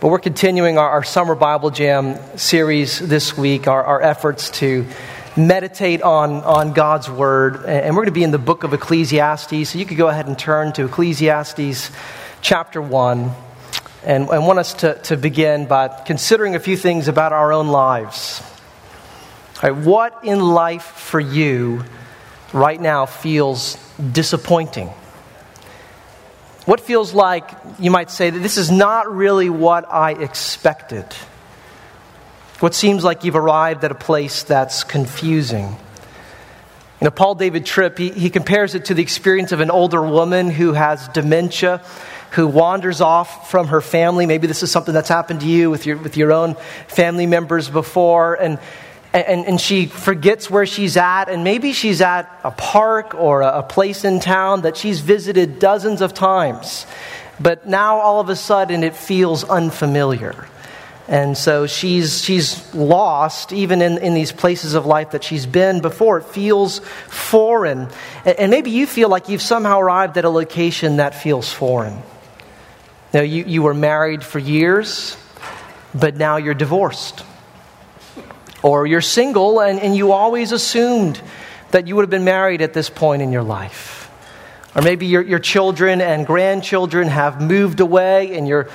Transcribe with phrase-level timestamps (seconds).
[0.00, 4.86] But we're continuing our, our Summer Bible Jam series this week, our, our efforts to
[5.36, 7.64] meditate on, on God's Word.
[7.64, 9.70] And we're going to be in the book of Ecclesiastes.
[9.70, 11.90] So you could go ahead and turn to Ecclesiastes
[12.42, 13.32] chapter 1.
[14.04, 17.66] And I want us to, to begin by considering a few things about our own
[17.66, 18.40] lives.
[19.64, 21.82] Right, what in life for you
[22.52, 23.76] right now feels
[24.12, 24.90] disappointing?
[26.68, 31.06] What feels like you might say that this is not really what I expected?
[32.60, 35.64] What seems like you've arrived at a place that's confusing?
[35.64, 40.02] You know, Paul David Tripp, he, he compares it to the experience of an older
[40.02, 41.82] woman who has dementia,
[42.32, 44.26] who wanders off from her family.
[44.26, 46.54] Maybe this is something that's happened to you with your, with your own
[46.86, 48.34] family members before.
[48.34, 48.58] And
[49.12, 53.58] and, and she forgets where she's at, and maybe she's at a park or a,
[53.58, 56.86] a place in town that she's visited dozens of times.
[57.40, 60.48] But now all of a sudden it feels unfamiliar.
[61.08, 65.80] And so she's, she's lost, even in, in these places of life that she's been
[65.80, 66.18] before.
[66.18, 67.88] It feels foreign.
[68.26, 72.02] And, maybe you feel like you've somehow arrived at a location that feels foreign.
[73.14, 75.16] Now, you, you were married for years,
[75.94, 77.24] but now you're divorced.
[78.62, 81.20] Or you're single and, and you always assumed
[81.70, 84.10] that you would have been married at this point in your life.
[84.74, 88.68] Or maybe your, your children and grandchildren have moved away and your,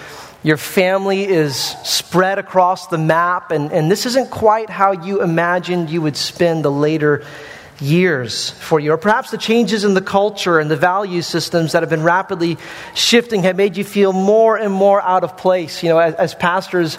[0.44, 5.90] your family is spread across the map, and, and this isn't quite how you imagined
[5.90, 7.24] you would spend the later
[7.80, 8.92] years for you.
[8.92, 12.58] Or perhaps the changes in the culture and the value systems that have been rapidly
[12.94, 15.82] shifting have made you feel more and more out of place.
[15.82, 16.98] You know, as, as pastors,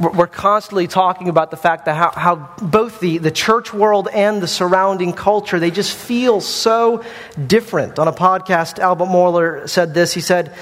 [0.00, 4.42] we're constantly talking about the fact that how, how, both the, the church world and
[4.42, 7.04] the surrounding culture they just feel so
[7.46, 7.98] different.
[7.98, 10.14] On a podcast albert mohler said this.
[10.14, 10.54] He said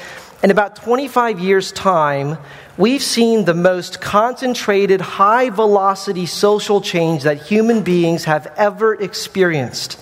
[0.42, 2.36] in about 25 years time
[2.76, 10.00] we've seen the most concentrated high velocity social change that human beings have ever experienced.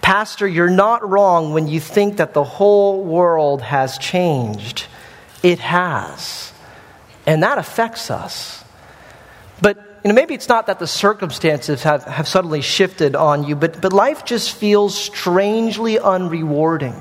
[0.00, 4.86] Pastor you're not wrong when you think that the whole world has changed.
[5.42, 6.54] It has.
[7.26, 8.63] And that affects us.
[9.60, 13.56] But you know, maybe it's not that the circumstances have, have suddenly shifted on you,
[13.56, 16.94] but, but life just feels strangely unrewarding.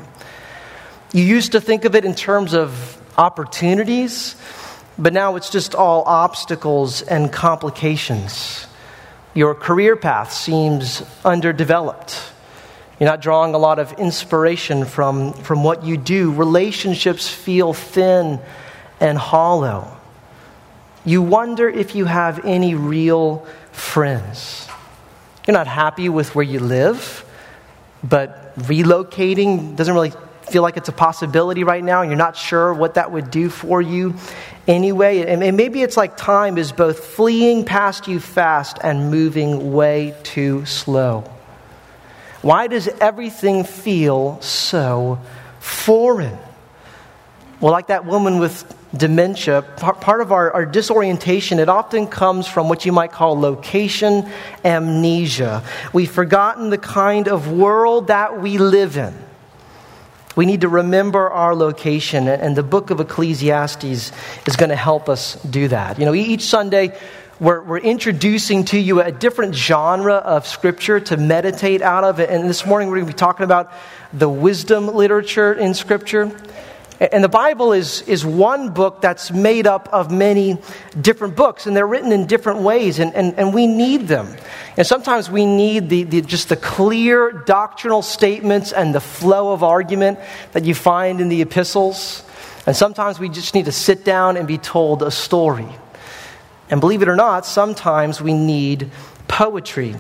[1.12, 4.36] You used to think of it in terms of opportunities,
[4.98, 8.66] but now it's just all obstacles and complications.
[9.34, 12.20] Your career path seems underdeveloped.
[13.00, 16.32] You're not drawing a lot of inspiration from, from what you do.
[16.32, 18.40] Relationships feel thin
[19.00, 19.98] and hollow.
[21.06, 24.68] You wonder if you have any real friends.
[25.46, 27.26] You're not happy with where you live,
[28.04, 30.14] but relocating doesn't really
[30.50, 33.50] feel like it's a possibility right now, and you're not sure what that would do
[33.50, 34.16] for you
[34.68, 35.26] anyway.
[35.26, 40.66] And maybe it's like time is both fleeing past you fast and moving way too
[40.66, 41.30] slow.
[42.42, 45.20] Why does everything feel so
[45.60, 46.38] foreign?
[47.60, 48.64] Well, like that woman with
[48.96, 54.30] dementia, part of our, our, disorientation, it often comes from what you might call location
[54.64, 55.64] amnesia.
[55.92, 59.14] We've forgotten the kind of world that we live in.
[60.36, 65.10] We need to remember our location, and the book of Ecclesiastes is going to help
[65.10, 66.00] us do that.
[66.00, 66.98] You know, each Sunday,
[67.40, 72.20] we're, we're introducing to you a different genre of scripture to meditate out of.
[72.20, 73.74] And this morning, we're going to be talking about
[74.12, 76.32] the wisdom literature in scripture.
[77.12, 80.58] And the Bible is, is one book that's made up of many
[81.00, 84.34] different books, and they're written in different ways, and, and, and we need them.
[84.78, 89.64] And sometimes we need the, the, just the clear doctrinal statements and the flow of
[89.64, 90.18] argument
[90.54, 92.24] that you find in the epistles.
[92.66, 95.68] And sometimes we just need to sit down and be told a story.
[96.70, 98.90] And believe it or not, sometimes we need
[99.34, 99.96] poetry.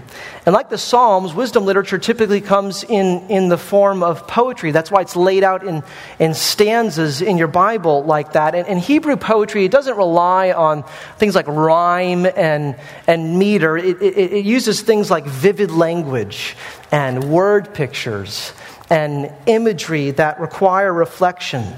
[0.45, 4.69] And like the Psalms, wisdom literature typically comes in, in the form of poetry.
[4.69, 5.81] That's why it's laid out in,
[6.19, 8.53] in stanzas in your Bible like that.
[8.53, 10.83] And, and Hebrew poetry, it doesn't rely on
[11.17, 12.75] things like rhyme and,
[13.07, 16.55] and meter, it, it, it uses things like vivid language
[16.91, 18.53] and word pictures
[18.91, 21.73] and imagery that require reflection.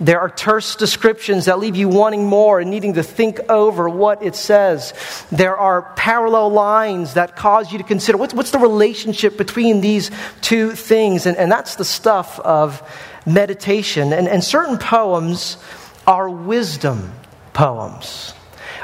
[0.00, 4.22] There are terse descriptions that leave you wanting more and needing to think over what
[4.22, 4.92] it says.
[5.30, 10.10] There are parallel lines that cause you to consider what's, what's the relationship between these
[10.40, 11.26] two things.
[11.26, 12.82] And, and that's the stuff of
[13.24, 14.12] meditation.
[14.12, 15.56] And, and certain poems
[16.06, 17.12] are wisdom
[17.52, 18.34] poems.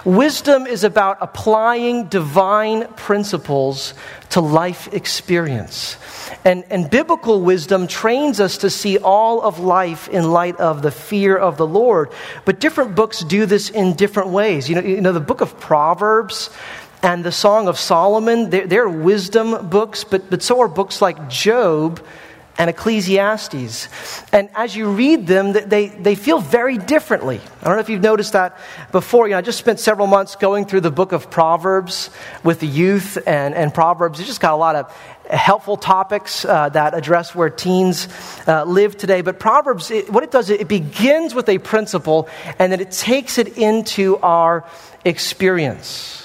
[0.05, 3.94] Wisdom is about applying divine principles
[4.31, 5.97] to life experience.
[6.44, 10.91] And, and biblical wisdom trains us to see all of life in light of the
[10.91, 12.11] fear of the Lord.
[12.44, 14.69] But different books do this in different ways.
[14.69, 16.50] You know, you know the book of Proverbs
[17.03, 21.29] and the Song of Solomon, they're, they're wisdom books, but, but so are books like
[21.29, 22.05] Job
[22.60, 23.88] and Ecclesiastes.
[24.34, 27.40] And as you read them, they, they feel very differently.
[27.62, 28.58] I don't know if you've noticed that
[28.92, 29.26] before.
[29.26, 32.10] You know, I just spent several months going through the book of Proverbs
[32.44, 34.20] with the youth and, and Proverbs.
[34.20, 34.94] It just got a lot of
[35.30, 38.08] helpful topics uh, that address where teens
[38.46, 39.22] uh, live today.
[39.22, 42.28] But Proverbs, it, what it does, it begins with a principle
[42.58, 44.66] and then it takes it into our
[45.06, 46.19] experience.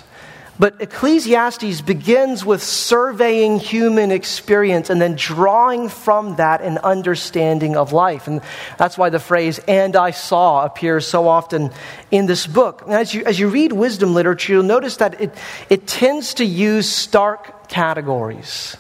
[0.58, 7.92] But Ecclesiastes begins with surveying human experience and then drawing from that an understanding of
[7.92, 8.28] life.
[8.28, 8.42] And
[8.78, 11.72] that's why the phrase, and I saw, appears so often
[12.10, 12.84] in this book.
[12.86, 15.34] And as you, as you read wisdom literature, you'll notice that it,
[15.70, 18.78] it tends to use stark categories.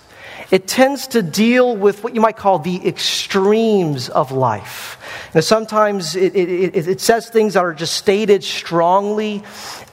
[0.51, 4.97] It tends to deal with what you might call the extremes of life.
[5.33, 9.43] Now, sometimes it, it, it, says things that are just stated strongly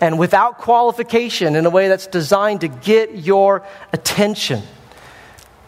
[0.00, 4.62] and without qualification in a way that's designed to get your attention.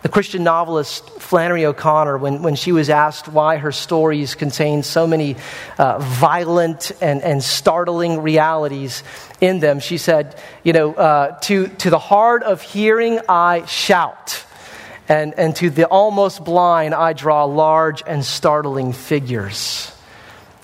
[0.02, 5.06] The Christian novelist Flannery O'Connor, when, when she was asked why her stories contain so
[5.06, 5.36] many
[5.78, 9.02] uh, violent and, and startling realities
[9.40, 14.44] in them, she said, You know, uh, to, to the hard of hearing, I shout.
[15.08, 19.92] And, and to the almost blind, I draw large and startling figures.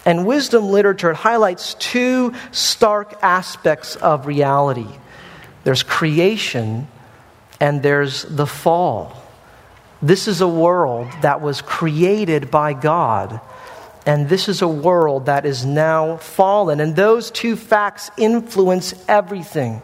[0.04, 4.88] And wisdom literature highlights two stark aspects of reality
[5.62, 6.88] there's creation
[7.60, 9.14] and there's the fall.
[10.00, 13.40] This is a world that was created by God,
[14.06, 16.81] and this is a world that is now fallen.
[16.81, 19.82] And those two facts influence everything.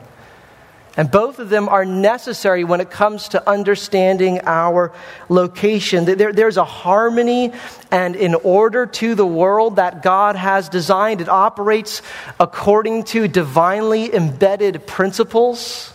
[0.97, 4.93] And both of them are necessary when it comes to understanding our
[5.29, 6.07] location.
[6.07, 7.53] There, there's a harmony
[7.91, 11.21] and in order to the world that God has designed.
[11.21, 12.01] It operates
[12.41, 15.93] according to divinely embedded principles.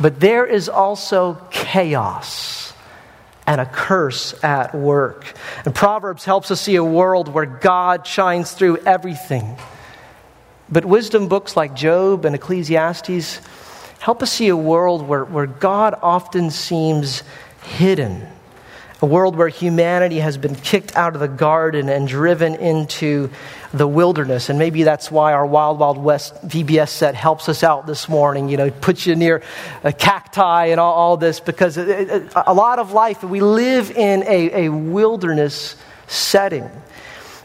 [0.00, 2.72] But there is also chaos
[3.46, 5.32] and a curse at work.
[5.64, 9.56] And Proverbs helps us see a world where God shines through everything.
[10.68, 13.40] But wisdom books like Job and Ecclesiastes
[14.00, 17.22] Help us see a world where, where God often seems
[17.62, 18.26] hidden.
[19.02, 23.28] A world where humanity has been kicked out of the garden and driven into
[23.74, 24.48] the wilderness.
[24.48, 28.48] And maybe that's why our Wild Wild West VBS set helps us out this morning.
[28.48, 29.42] You know, it puts you near
[29.84, 33.90] a cacti and all, all this because it, it, a lot of life, we live
[33.90, 35.76] in a, a wilderness
[36.06, 36.70] setting.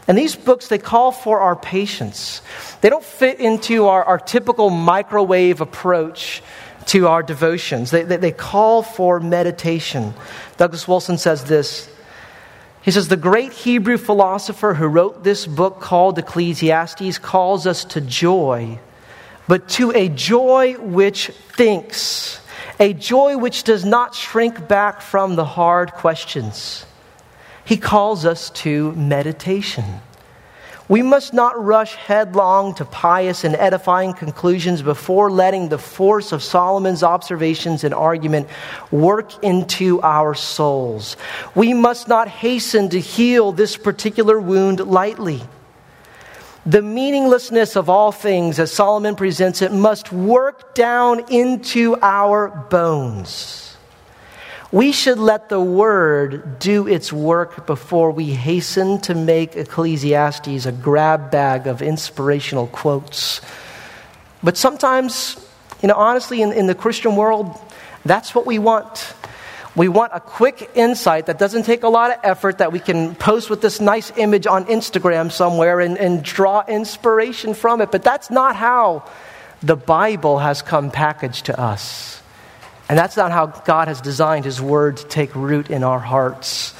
[0.08, 2.40] And these books, they call for our patience.
[2.86, 6.40] They don't fit into our, our typical microwave approach
[6.84, 7.90] to our devotions.
[7.90, 10.14] They, they, they call for meditation.
[10.56, 11.92] Douglas Wilson says this.
[12.82, 18.00] He says, The great Hebrew philosopher who wrote this book called Ecclesiastes calls us to
[18.00, 18.78] joy,
[19.48, 22.40] but to a joy which thinks,
[22.78, 26.86] a joy which does not shrink back from the hard questions
[27.66, 29.84] he calls us to meditation.
[30.88, 36.44] We must not rush headlong to pious and edifying conclusions before letting the force of
[36.44, 38.48] Solomon's observations and argument
[38.92, 41.16] work into our souls.
[41.56, 45.42] We must not hasten to heal this particular wound lightly.
[46.64, 53.65] The meaninglessness of all things, as Solomon presents it, must work down into our bones.
[54.76, 60.70] We should let the word do its work before we hasten to make Ecclesiastes a
[60.70, 63.40] grab bag of inspirational quotes.
[64.42, 65.42] But sometimes,
[65.80, 67.58] you know, honestly, in, in the Christian world,
[68.04, 69.14] that's what we want.
[69.74, 73.14] We want a quick insight that doesn't take a lot of effort, that we can
[73.14, 77.90] post with this nice image on Instagram somewhere and, and draw inspiration from it.
[77.90, 79.08] But that's not how
[79.62, 82.20] the Bible has come packaged to us.
[82.88, 86.74] And that's not how God has designed His Word to take root in our hearts.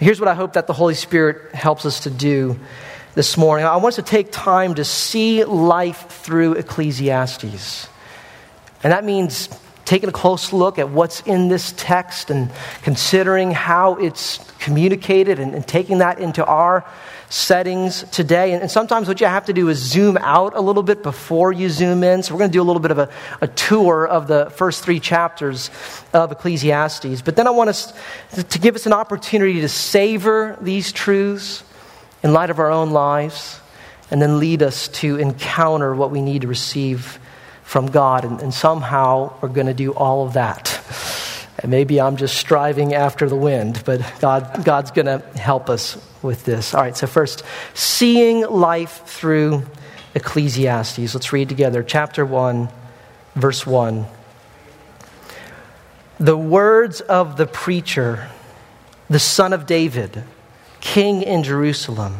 [0.00, 2.58] Here's what I hope that the Holy Spirit helps us to do
[3.14, 3.66] this morning.
[3.66, 7.88] I want us to take time to see life through Ecclesiastes.
[8.82, 9.48] And that means
[9.84, 12.50] taking a close look at what's in this text and
[12.82, 16.84] considering how it's communicated and, and taking that into our
[17.30, 18.52] settings today.
[18.52, 21.52] And, and, sometimes what you have to do is zoom out a little bit before
[21.52, 22.22] you zoom in.
[22.22, 24.82] So we're going to do a little bit of a, a tour of the first
[24.82, 25.70] three chapters
[26.12, 27.22] of Ecclesiastes.
[27.22, 27.92] But then I want us
[28.32, 31.64] to, give us an opportunity to savor these truths
[32.22, 33.60] in light of our own lives
[34.10, 37.18] and then lead us to encounter what we need to receive
[37.62, 38.24] from God.
[38.24, 40.80] And, and somehow we're going to do all of that.
[41.58, 45.96] And maybe I'm just striving after the wind, but God, God's going to help us
[46.22, 46.74] with this.
[46.74, 47.42] All right, so first,
[47.74, 49.64] seeing life through
[50.14, 51.14] Ecclesiastes.
[51.14, 51.82] Let's read together.
[51.82, 52.68] Chapter 1,
[53.34, 54.06] verse 1.
[56.20, 58.28] The words of the preacher,
[59.08, 60.24] the son of David,
[60.80, 62.16] king in Jerusalem.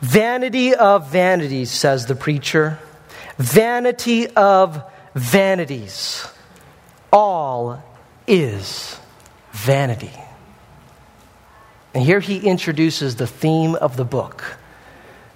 [0.00, 2.78] Vanity of vanities, says the preacher.
[3.38, 4.82] Vanity of
[5.14, 6.26] vanities.
[7.12, 7.82] All
[8.26, 8.98] is
[9.52, 10.21] vanity.
[11.94, 14.56] And here he introduces the theme of the book.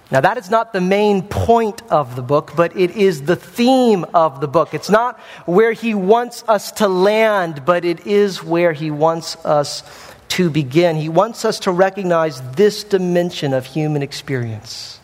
[0.09, 4.05] Now, that is not the main point of the book, but it is the theme
[4.13, 4.73] of the book.
[4.73, 9.83] It's not where he wants us to land, but it is where he wants us
[10.29, 10.95] to begin.
[10.95, 14.99] He wants us to recognize this dimension of human experience.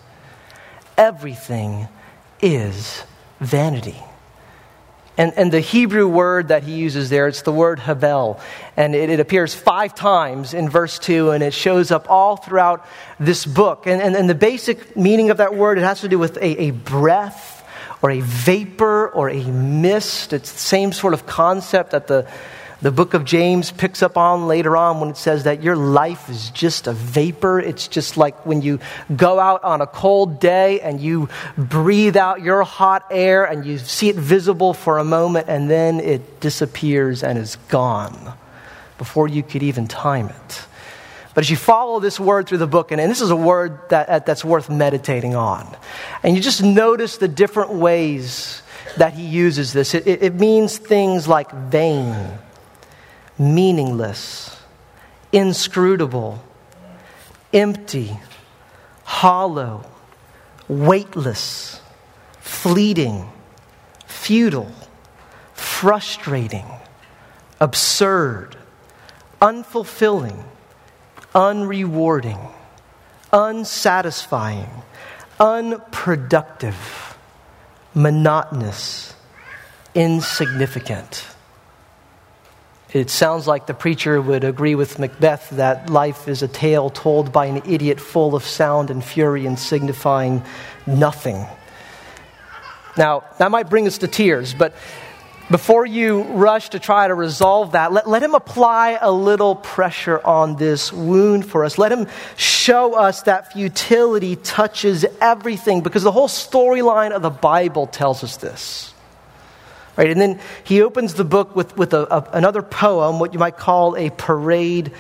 [0.98, 1.90] Everything
[2.42, 3.04] is
[3.42, 4.02] vanity.
[5.18, 8.40] And, and the Hebrew word that he uses there, it's the word havel.
[8.76, 12.86] And it, it, appears five times in verse 2, and it shows up all throughout
[13.20, 13.86] this book.
[13.86, 16.62] And, and, and the basic meaning of that word, it has to do with a,
[16.64, 17.64] a breath
[18.02, 20.34] or a vapor or a mist.
[20.34, 22.28] It's the same sort of concept that the
[22.84, 26.30] the book of James picks up on later on when it says that your life
[26.30, 27.58] is just a vapor.
[27.58, 28.80] It's just like when you
[29.16, 33.78] go out on a cold day and you breathe out your hot air and you
[33.78, 38.34] see it visible for a moment and then it disappears and is gone
[38.98, 40.66] before you could even time it.
[41.34, 43.80] But as you follow this word through the book, and, and this is a word
[43.92, 45.74] that, that's worth meditating on,
[46.22, 48.62] and you just notice the different ways
[48.98, 52.14] that he uses this, it, it means things like vain
[53.38, 54.58] meaningless,
[55.32, 56.44] inscrutable,
[57.54, 58.18] empty,
[59.04, 59.86] hollow,
[60.68, 61.82] weightless,
[62.40, 63.30] fleeting,
[64.06, 64.72] futile,
[65.54, 66.66] frustrating,
[67.60, 68.56] absurd,
[69.42, 70.44] unfulfilling,
[71.34, 72.52] unrewarding,
[73.32, 74.70] unsatisfying,
[75.40, 77.18] unproductive,
[77.94, 79.16] monotonous,
[79.96, 81.33] insignificant.
[82.94, 87.32] It sounds like the preacher would agree with Macbeth that life is a tale told
[87.32, 90.44] by an idiot full of sound and fury and signifying
[90.86, 91.44] nothing.
[92.96, 94.76] Now, that might bring us to tears, but
[95.50, 100.24] before you rush to try to resolve that, let, let him apply a little pressure
[100.24, 101.80] on this wound for us.
[101.80, 102.08] Let him
[102.38, 108.38] show us that futility touches everything because the whole storyline of the Bible tells us
[108.38, 108.93] this.
[109.96, 110.10] Right?
[110.10, 113.58] And then he opens the book with, with a, a, another poem, what you might
[113.58, 114.92] call a parade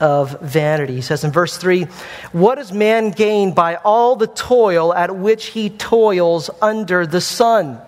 [0.00, 0.94] of vanity.
[0.94, 1.84] He says in verse 3
[2.32, 7.80] What does man gain by all the toil at which he toils under the sun?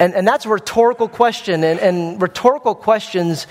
[0.00, 1.64] And, and that's a rhetorical question.
[1.64, 3.46] And, and rhetorical questions,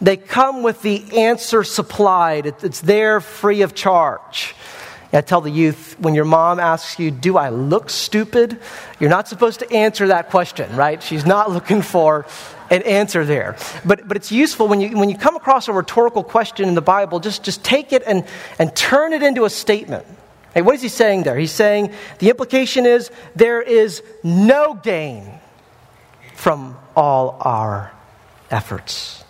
[0.00, 4.54] they come with the answer supplied, it, it's there free of charge.
[5.12, 8.60] I tell the youth when your mom asks you, Do I look stupid?
[9.00, 11.02] You're not supposed to answer that question, right?
[11.02, 12.26] She's not looking for
[12.70, 13.56] an answer there.
[13.84, 16.82] But, but it's useful when you, when you come across a rhetorical question in the
[16.82, 18.24] Bible, just, just take it and,
[18.58, 20.04] and turn it into a statement.
[20.52, 21.38] Hey, what is he saying there?
[21.38, 25.38] He's saying the implication is there is no gain
[26.34, 27.92] from all our
[28.50, 29.24] efforts.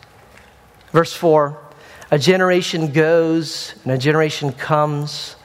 [0.93, 1.61] Verse 4
[2.11, 5.37] A generation goes and a generation comes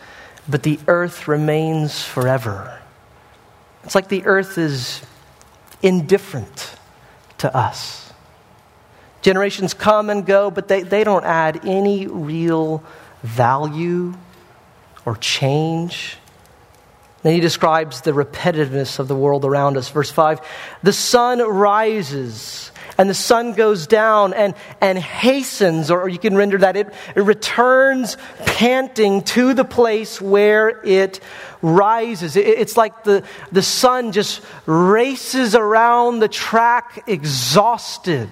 [0.48, 2.80] but the earth remains forever.
[3.84, 5.02] It's like the earth is
[5.82, 6.76] indifferent
[7.40, 8.12] to us.
[9.22, 12.84] Generations come and go, but they, they don't add any real
[13.22, 14.14] value
[15.06, 16.18] or change.
[17.22, 19.90] Then he describes the repetitiveness of the world around us.
[19.90, 20.42] Verse 5
[20.84, 26.60] The sun rises and the sun goes down and, and hastens, or you can render
[26.60, 31.20] that it, it returns panting to the place where it
[31.62, 32.36] rises.
[32.36, 38.30] It, it's like the, the sun just races around the track exhausted.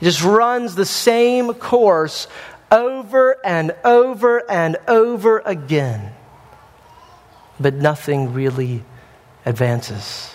[0.00, 2.26] It just runs the same course
[2.72, 6.12] over and over and over again.
[7.60, 8.82] But nothing really
[9.46, 10.34] advances.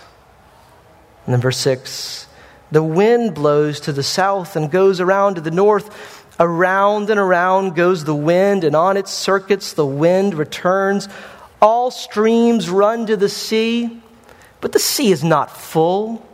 [1.25, 2.28] And then verse 6
[2.71, 6.15] the wind blows to the south and goes around to the north.
[6.39, 11.09] Around and around goes the wind, and on its circuits the wind returns.
[11.61, 14.01] All streams run to the sea,
[14.61, 16.25] but the sea is not full.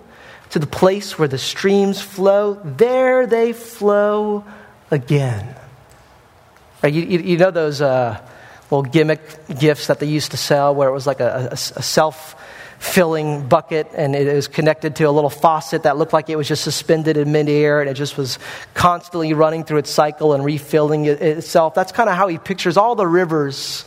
[0.51, 4.45] To the place where the streams flow, there they flow
[4.91, 5.55] again.
[6.83, 8.21] Right, you, you, you know those, uh,
[8.71, 9.21] little gimmick
[9.59, 12.35] gifts that they used to sell where it was like a, a, a self
[12.79, 16.47] filling bucket and it was connected to a little faucet that looked like it was
[16.47, 18.37] just suspended in midair and it just was
[18.73, 21.73] constantly running through its cycle and refilling it, itself.
[21.73, 23.85] That's kind of how he pictures all the rivers.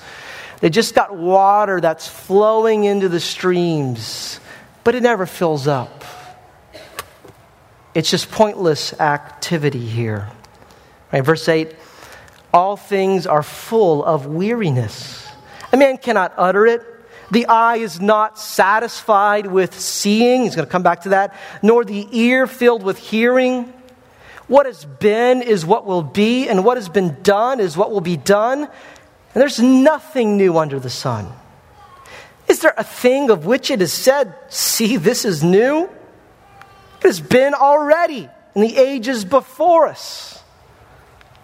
[0.60, 4.40] They just got water that's flowing into the streams,
[4.84, 6.04] but it never fills up.
[7.94, 10.28] It's just pointless activity here.
[11.12, 11.74] Right, verse 8
[12.52, 15.26] All things are full of weariness.
[15.72, 16.82] A man cannot utter it
[17.30, 20.44] the eye is not satisfied with seeing.
[20.44, 21.34] He's going to come back to that.
[21.62, 23.72] Nor the ear filled with hearing.
[24.46, 28.00] What has been is what will be, and what has been done is what will
[28.00, 28.62] be done.
[28.62, 28.70] And
[29.34, 31.30] there's nothing new under the sun.
[32.48, 35.84] Is there a thing of which it is said, See, this is new?
[35.84, 40.42] It has been already in the ages before us.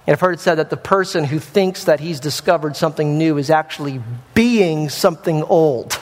[0.07, 3.39] And I've heard it said that the person who thinks that he's discovered something new
[3.39, 4.03] is actually
[4.35, 5.99] being something old.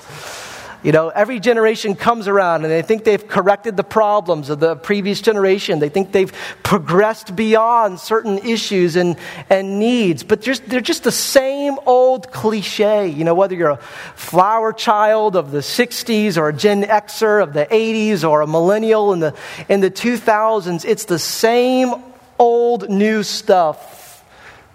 [0.82, 4.74] You know, every generation comes around and they think they've corrected the problems of the
[4.74, 5.78] previous generation.
[5.78, 6.32] They think they've
[6.64, 9.16] progressed beyond certain issues and,
[9.48, 10.24] and needs.
[10.24, 13.06] But just, they're just the same old cliche.
[13.06, 13.76] You know, whether you're a
[14.16, 19.12] flower child of the 60s or a Gen Xer of the 80s or a millennial
[19.12, 19.36] in the,
[19.68, 21.94] in the 2000s, it's the same
[22.42, 24.24] old new stuff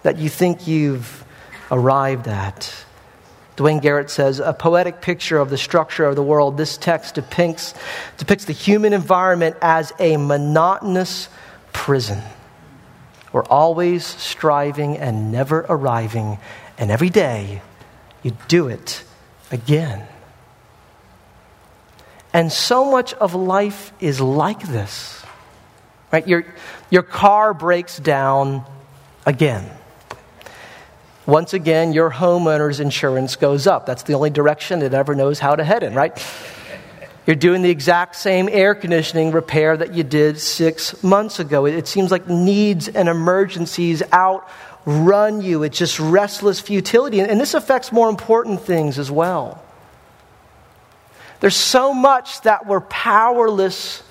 [0.03, 1.25] that you think you've
[1.69, 2.73] arrived at.
[3.57, 6.55] Duane Garrett says, a poetic picture of the structure of the world.
[6.55, 7.73] This text depicts,
[8.17, 11.27] depicts the human environment as a monotonous
[11.73, 12.21] prison.
[13.33, 16.37] We're always striving and never arriving,
[16.77, 17.61] and every day
[18.23, 19.03] you do it
[19.51, 20.07] again.
[22.31, 25.25] And so much of life is like this.
[26.11, 26.27] Right?
[26.27, 26.45] Your,
[26.89, 28.63] your car breaks down
[29.25, 29.69] again.
[31.25, 33.85] Once again, your homeowner's insurance goes up.
[33.85, 36.17] That's the only direction it ever knows how to head in, right?
[37.25, 41.65] You're doing the exact same air conditioning repair that you did six months ago.
[41.65, 45.63] It, it seems like needs and emergencies outrun you.
[45.63, 47.19] It's just restless futility.
[47.19, 49.61] And, and this affects more important things as well.
[51.41, 54.01] There's so much that we're powerless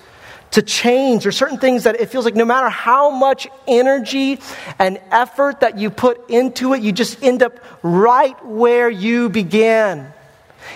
[0.51, 1.25] to change.
[1.25, 4.39] or certain things that it feels like no matter how much energy
[4.79, 10.13] and effort that you put into it, you just end up right where you began.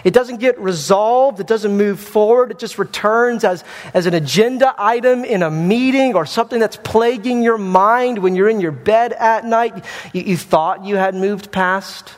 [0.03, 1.39] It doesn't get resolved.
[1.39, 2.51] It doesn't move forward.
[2.51, 7.43] It just returns as, as an agenda item in a meeting or something that's plaguing
[7.43, 9.85] your mind when you're in your bed at night.
[10.13, 12.13] You, you thought you had moved past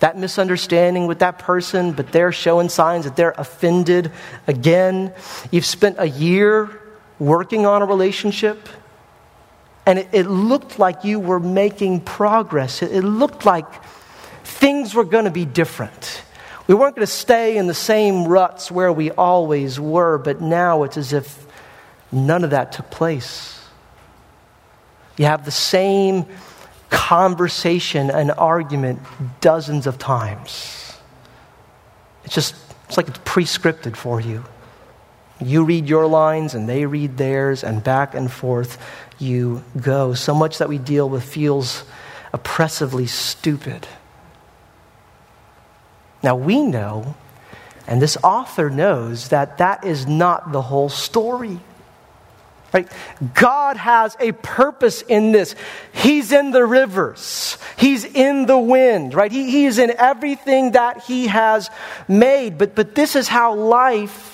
[0.00, 4.10] that misunderstanding with that person, but they're showing signs that they're offended
[4.48, 5.14] again.
[5.52, 6.81] You've spent a year
[7.22, 8.68] working on a relationship,
[9.86, 12.82] and it, it looked like you were making progress.
[12.82, 13.66] It, it looked like
[14.44, 16.22] things were going to be different.
[16.66, 20.82] We weren't going to stay in the same ruts where we always were, but now
[20.82, 21.46] it's as if
[22.10, 23.64] none of that took place.
[25.16, 26.26] You have the same
[26.90, 29.00] conversation and argument
[29.40, 30.98] dozens of times.
[32.24, 32.54] It's just,
[32.88, 34.44] it's like it's pre scripted for you.
[35.46, 38.78] You read your lines and they read theirs, and back and forth
[39.18, 40.14] you go.
[40.14, 41.84] So much that we deal with feels
[42.32, 43.86] oppressively stupid.
[46.22, 47.14] Now we know,
[47.86, 51.58] and this author knows, that that is not the whole story.
[52.72, 52.90] Right?
[53.34, 55.54] God has a purpose in this.
[55.92, 57.58] He's in the rivers.
[57.76, 59.30] He's in the wind, right?
[59.30, 61.68] He, he is in everything that He has
[62.08, 62.56] made.
[62.56, 64.31] But, but this is how life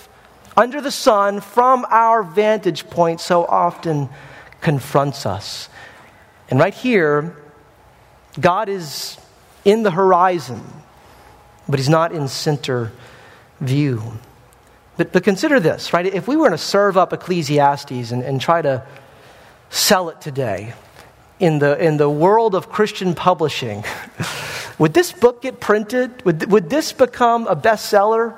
[0.58, 4.08] under the sun from our vantage point so often
[4.60, 5.68] confronts us.
[6.50, 7.36] And right here,
[8.40, 9.18] God is
[9.64, 10.64] in the horizon,
[11.68, 12.90] but He's not in center
[13.60, 14.02] view.
[14.96, 16.04] But, but consider this, right?
[16.04, 18.84] If we were to serve up Ecclesiastes and, and try to
[19.70, 20.74] sell it today
[21.38, 23.84] in the, in the world of Christian publishing,
[24.78, 26.24] would this book get printed?
[26.24, 28.36] Would, would this become a bestseller?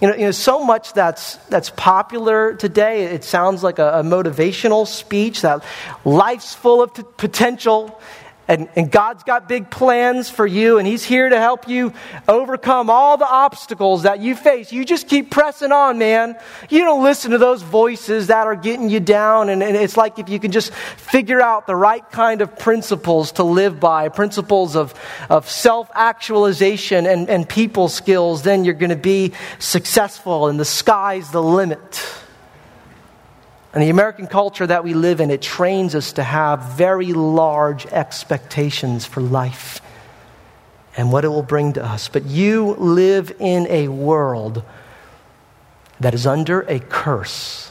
[0.00, 4.02] You know, you know, so much that's, that's popular today, it sounds like a, a
[4.02, 5.64] motivational speech that
[6.04, 8.00] life's full of t- potential
[8.48, 11.92] and, and God's got big plans for you, and He's here to help you
[12.26, 14.72] overcome all the obstacles that you face.
[14.72, 16.38] You just keep pressing on, man.
[16.70, 19.50] You don't listen to those voices that are getting you down.
[19.50, 23.32] And, and it's like if you can just figure out the right kind of principles
[23.32, 24.94] to live by, principles of,
[25.28, 30.64] of self actualization and, and people skills, then you're going to be successful, and the
[30.64, 32.02] sky's the limit.
[33.72, 37.86] And the American culture that we live in, it trains us to have very large
[37.86, 39.80] expectations for life.
[40.98, 42.08] and what it will bring to us.
[42.08, 44.64] But you live in a world
[46.00, 47.70] that is under a curse.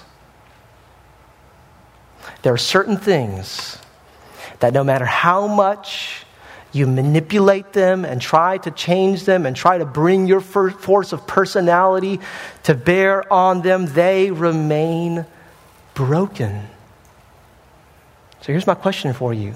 [2.42, 3.78] There are certain things
[4.60, 6.24] that no matter how much
[6.72, 11.28] you manipulate them and try to change them and try to bring your force of
[11.28, 12.22] personality
[12.64, 15.26] to bear on them, they remain
[15.98, 16.62] broken.
[18.42, 19.56] So here's my question for you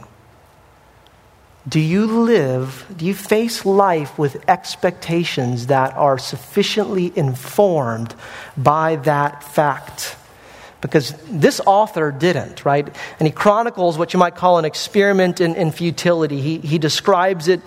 [1.69, 8.15] Do you live, do you face life with expectations that are sufficiently informed
[8.57, 10.17] by that fact?
[10.81, 12.87] because this author didn't, right?
[13.19, 16.41] And he chronicles what you might call an experiment in, in futility.
[16.41, 17.61] He, he describes it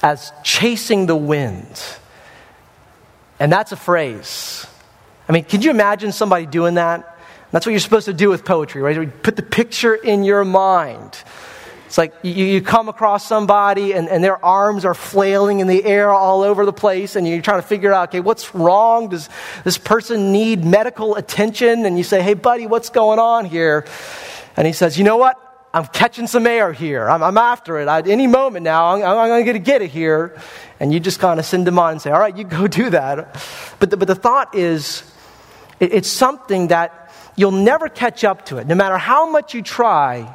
[0.00, 1.82] as chasing the wind.
[3.40, 4.64] And that's a phrase.
[5.28, 7.11] I mean, can you imagine somebody doing that?
[7.52, 9.22] That's what you're supposed to do with poetry, right?
[9.22, 11.22] Put the picture in your mind.
[11.86, 15.84] It's like you, you come across somebody and, and their arms are flailing in the
[15.84, 19.10] air all over the place, and you're trying to figure out, okay, what's wrong?
[19.10, 19.28] Does
[19.62, 21.84] this person need medical attention?
[21.84, 23.86] And you say, hey, buddy, what's going on here?
[24.56, 25.36] And he says, you know what?
[25.74, 27.10] I'm catching some air here.
[27.10, 27.88] I'm, I'm after it.
[27.88, 30.38] I, any moment now, I'm, I'm going to get it here.
[30.80, 32.88] And you just kind of send them on and say, all right, you go do
[32.88, 33.38] that.
[33.78, 35.02] But the, but the thought is,
[35.78, 37.01] it, it's something that
[37.36, 38.66] you'll never catch up to it.
[38.66, 40.34] No matter how much you try,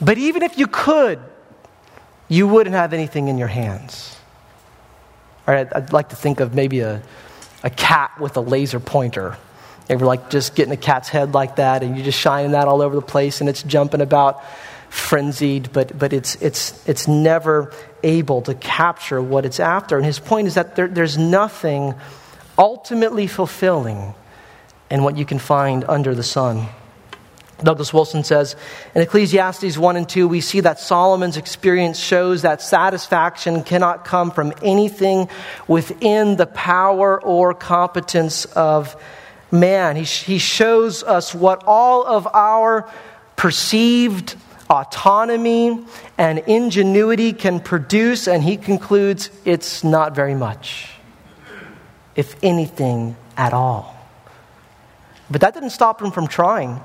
[0.00, 1.18] but even if you could,
[2.28, 4.16] you wouldn't have anything in your hands.
[5.46, 7.02] All right, I'd like to think of maybe a,
[7.62, 9.36] a cat with a laser pointer.
[9.88, 12.80] Ever like just getting a cat's head like that and you're just shining that all
[12.80, 14.44] over the place and it's jumping about
[14.88, 19.96] frenzied, but, but it's, it's, it's never able to capture what it's after.
[19.96, 21.94] And his point is that there, there's nothing
[22.56, 24.14] ultimately fulfilling
[24.90, 26.66] in what you can find under the sun.
[27.62, 28.56] Douglas Wilson says
[28.94, 34.30] in Ecclesiastes 1 and 2, we see that Solomon's experience shows that satisfaction cannot come
[34.30, 35.28] from anything
[35.68, 39.00] within the power or competence of
[39.50, 39.96] man.
[39.96, 42.90] He, he shows us what all of our
[43.36, 44.36] perceived
[44.70, 45.84] autonomy
[46.16, 50.90] and ingenuity can produce, and he concludes it's not very much,
[52.14, 53.99] if anything at all.
[55.30, 56.80] But that didn't stop him from trying.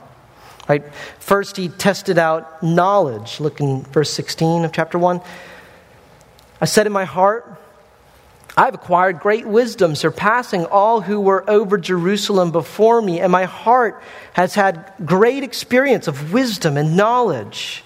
[0.67, 0.83] Right?
[1.19, 3.39] First, he tested out knowledge.
[3.39, 5.21] Look in verse 16 of chapter 1.
[6.61, 7.61] I said in my heart,
[8.57, 14.01] I've acquired great wisdom, surpassing all who were over Jerusalem before me, and my heart
[14.33, 17.83] has had great experience of wisdom and knowledge.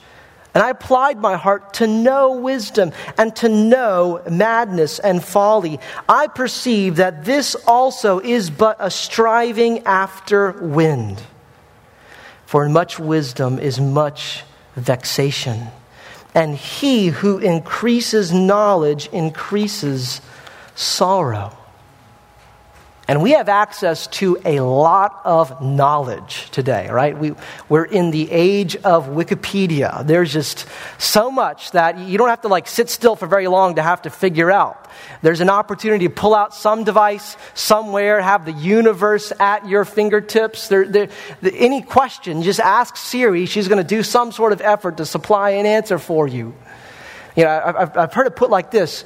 [0.53, 5.79] And I applied my heart to know wisdom and to know madness and folly.
[6.07, 11.21] I perceive that this also is but a striving after wind.
[12.47, 14.43] For much wisdom is much
[14.75, 15.67] vexation.
[16.33, 20.19] And he who increases knowledge increases
[20.73, 21.55] sorrow.
[23.09, 27.17] And we have access to a lot of knowledge today, right?
[27.17, 27.33] We,
[27.67, 30.05] we're in the age of Wikipedia.
[30.05, 30.67] There's just
[30.99, 34.03] so much that you don't have to like sit still for very long to have
[34.03, 34.87] to figure out.
[35.23, 40.67] There's an opportunity to pull out some device somewhere, have the universe at your fingertips.
[40.67, 41.09] There, there,
[41.41, 43.47] any question, just ask Siri.
[43.47, 46.53] She's going to do some sort of effort to supply an answer for you.
[47.35, 49.03] You know, I've, I've heard it put like this.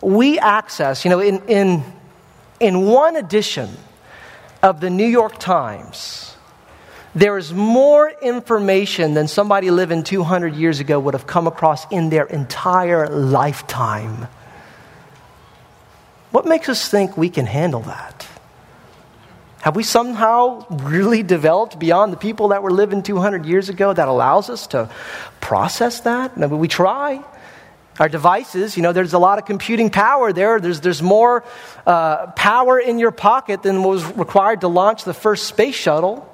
[0.00, 1.97] We access, you know, in, in
[2.60, 3.70] in one edition
[4.62, 6.36] of the New York Times,
[7.14, 12.10] there is more information than somebody living 200 years ago would have come across in
[12.10, 14.28] their entire lifetime.
[16.30, 18.26] What makes us think we can handle that?
[19.62, 24.06] Have we somehow really developed beyond the people that were living 200 years ago that
[24.06, 24.90] allows us to
[25.40, 26.36] process that?
[26.36, 27.24] Mean, we try
[27.98, 30.60] our devices, you know, there's a lot of computing power there.
[30.60, 31.44] There's, there's more
[31.86, 36.24] uh, power in your pocket than was required to launch the first space shuttle.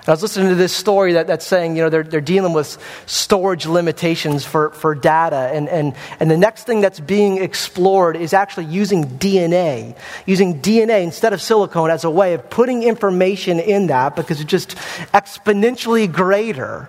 [0.00, 2.52] And I was listening to this story that, that's saying, you know, they're, they're dealing
[2.52, 5.50] with storage limitations for, for data.
[5.52, 11.02] And, and, and the next thing that's being explored is actually using DNA, using DNA
[11.02, 14.76] instead of silicone as a way of putting information in that because it's just
[15.12, 16.88] exponentially greater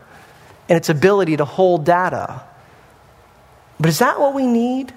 [0.69, 2.43] in its ability to hold data.
[3.79, 4.93] But is that what we need?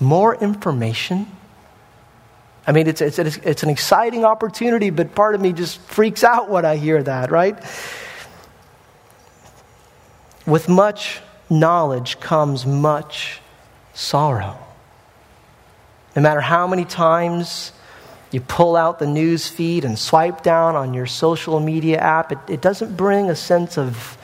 [0.00, 1.26] More information?
[2.66, 6.50] I mean, it's, it's, it's an exciting opportunity, but part of me just freaks out
[6.50, 7.56] when I hear that, right?
[10.46, 13.40] With much knowledge comes much
[13.94, 14.58] sorrow.
[16.14, 17.72] No matter how many times
[18.30, 22.38] you pull out the news feed and swipe down on your social media app, it,
[22.48, 24.16] it doesn't bring a sense of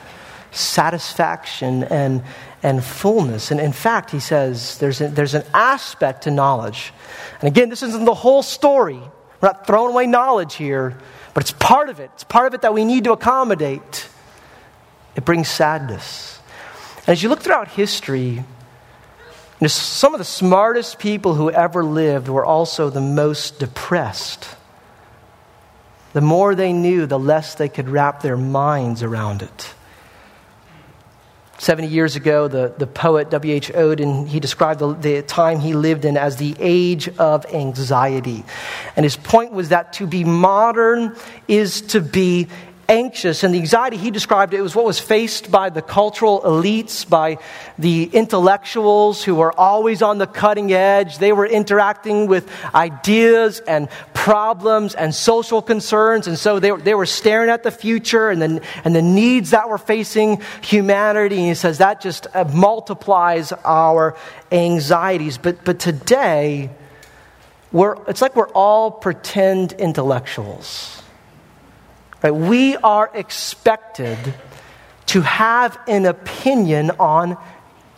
[0.51, 2.23] satisfaction and,
[2.67, 3.49] and fullness.
[3.49, 6.91] And in fact, he says there's, a, there's an aspect to knowledge.
[7.39, 8.99] And again, this isn't the whole story.
[9.39, 10.97] We're not throwing away knowledge here,
[11.33, 12.11] but it's part of it.
[12.15, 14.09] It's part of it that we need to accommodate.
[15.15, 16.41] It brings sadness.
[16.99, 18.43] And as you look throughout history,
[19.65, 24.45] some of the smartest people who ever lived were also the most depressed.
[26.11, 29.73] The more they knew, the less they could wrap their minds around it.
[31.59, 33.71] 70 years ago, the, the poet W.H.
[33.73, 38.43] Auden, he described the, the time he lived in as the age of anxiety.
[38.95, 41.15] And his point was that to be modern
[41.47, 42.47] is to be
[42.89, 43.43] anxious.
[43.43, 47.37] And the anxiety he described it was what was faced by the cultural elites, by
[47.77, 51.17] the intellectuals who were always on the cutting edge.
[51.17, 56.27] They were interacting with ideas and problems and social concerns.
[56.27, 59.69] And so they, they were staring at the future and the, and the needs that
[59.69, 61.37] were facing humanity.
[61.37, 64.15] And he says that just uh, multiplies our
[64.51, 65.37] anxieties.
[65.37, 66.69] But, but today,
[67.71, 71.03] we're, it's like we're all pretend intellectuals
[72.23, 72.31] Right?
[72.31, 74.17] We are expected
[75.07, 77.37] to have an opinion on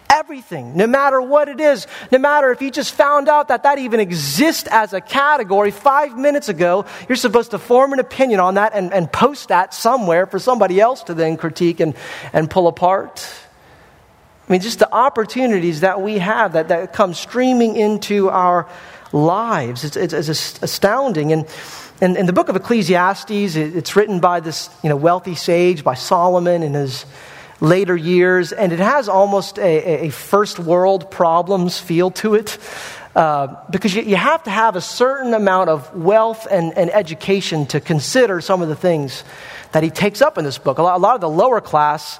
[0.10, 1.88] everything, no matter what it is.
[2.12, 6.17] No matter if you just found out that that even exists as a category five
[6.17, 10.25] minutes ago, you're supposed to form an opinion on that and, and post that somewhere
[10.25, 11.95] for somebody else to then critique and,
[12.34, 13.27] and pull apart.
[14.47, 18.67] I mean, just the opportunities that we have that, that come streaming into our
[19.12, 19.84] lives.
[19.84, 21.32] It's, it's, it's astounding.
[21.32, 21.47] And
[22.01, 25.95] in, in the book of Ecclesiastes, it's written by this you know, wealthy sage, by
[25.95, 27.05] Solomon in his
[27.59, 32.57] later years, and it has almost a, a first world problems feel to it.
[33.15, 37.65] Uh, because you, you, have to have a certain amount of wealth and, and, education
[37.65, 39.23] to consider some of the things
[39.71, 40.77] that he takes up in this book.
[40.77, 42.19] A lot, a lot, of the lower class,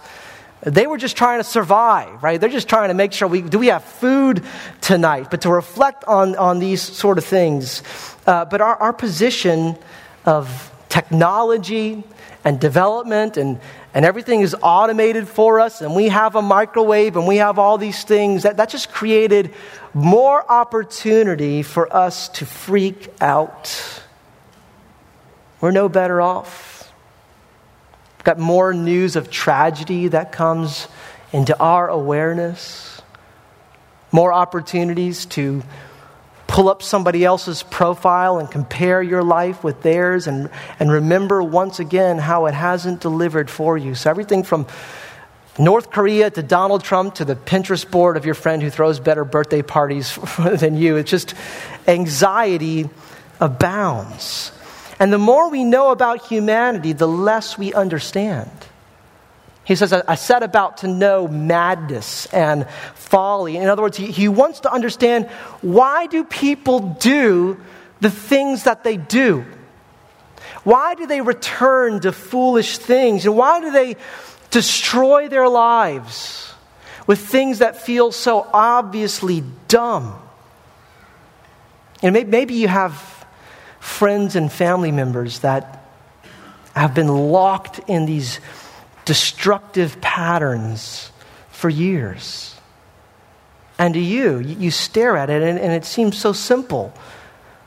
[0.62, 2.40] they were just trying to survive, right?
[2.40, 4.44] They're just trying to make sure we do we have food
[4.82, 5.28] tonight.
[5.32, 7.82] But to reflect on, on these sort of things,
[8.28, 9.78] uh, but our, our position
[10.26, 12.04] of technology
[12.44, 13.60] and development and,
[13.94, 17.78] and everything is automated for us and we have a microwave and we have all
[17.78, 19.54] these things that, that just created
[19.94, 24.02] more opportunity for us to freak out
[25.62, 26.69] we're no better off
[28.30, 30.88] We've more news of tragedy that comes
[31.32, 32.90] into our awareness
[34.12, 35.64] more opportunities to
[36.48, 41.80] pull up somebody else's profile and compare your life with theirs and, and remember once
[41.80, 43.94] again how it hasn't delivered for you.
[43.94, 44.66] So, everything from
[45.60, 49.26] North Korea to Donald Trump to the Pinterest board of your friend who throws better
[49.26, 51.36] birthday parties than you, it's just
[51.88, 52.90] anxiety
[53.40, 54.52] abounds.
[55.00, 58.52] And the more we know about humanity, the less we understand.
[59.64, 63.56] He says, I set about to know madness and folly.
[63.56, 65.30] In other words, he, he wants to understand
[65.62, 67.60] why do people do
[68.02, 69.46] the things that they do?
[70.64, 73.26] Why do they return to foolish things?
[73.26, 73.96] And why do they
[74.50, 76.52] destroy their lives
[77.08, 80.20] with things that feel so obviously dumb?
[82.02, 83.19] And maybe, maybe you have
[83.80, 85.86] friends and family members that
[86.76, 88.40] have been locked in these
[89.06, 91.12] destructive patterns
[91.50, 92.56] for years.
[93.78, 96.94] And to you, you stare at it and, and it seems so simple.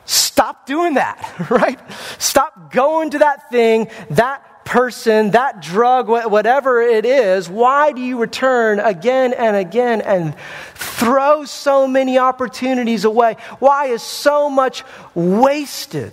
[0.05, 1.79] Stop doing that, right?
[2.19, 7.49] Stop going to that thing, that person, that drug, whatever it is.
[7.49, 10.35] Why do you return again and again and
[10.75, 13.37] throw so many opportunities away?
[13.59, 16.13] Why is so much wasted?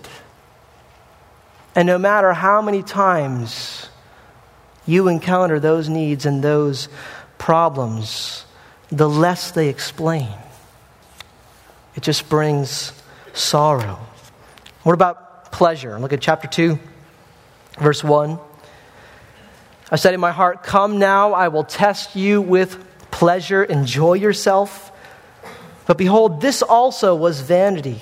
[1.74, 3.88] And no matter how many times
[4.86, 6.88] you encounter those needs and those
[7.38, 8.44] problems,
[8.90, 10.28] the less they explain.
[11.94, 12.92] It just brings
[13.32, 13.98] sorrow.
[14.82, 15.98] What about pleasure?
[15.98, 16.78] Look at chapter 2,
[17.78, 18.38] verse 1.
[19.90, 24.92] I said in my heart, Come now, I will test you with pleasure, enjoy yourself.
[25.86, 28.00] But behold, this also was vanity.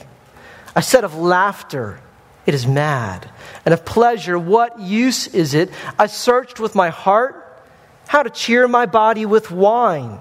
[0.76, 2.00] I said of laughter,
[2.44, 3.30] it is mad.
[3.64, 5.70] And of pleasure, what use is it?
[5.98, 7.44] I searched with my heart
[8.06, 10.18] how to cheer my body with wine.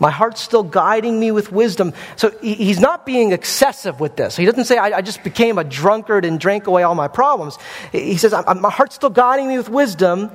[0.00, 1.92] My heart's still guiding me with wisdom.
[2.16, 4.34] So he's not being excessive with this.
[4.34, 7.58] He doesn't say, I, just became a drunkard and drank away all my problems.
[7.92, 10.30] He says, My heart's still guiding me with wisdom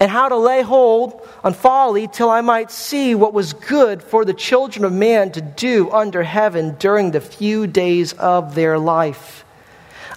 [0.00, 4.24] and how to lay hold on folly till I might see what was good for
[4.24, 9.44] the children of man to do under heaven during the few days of their life.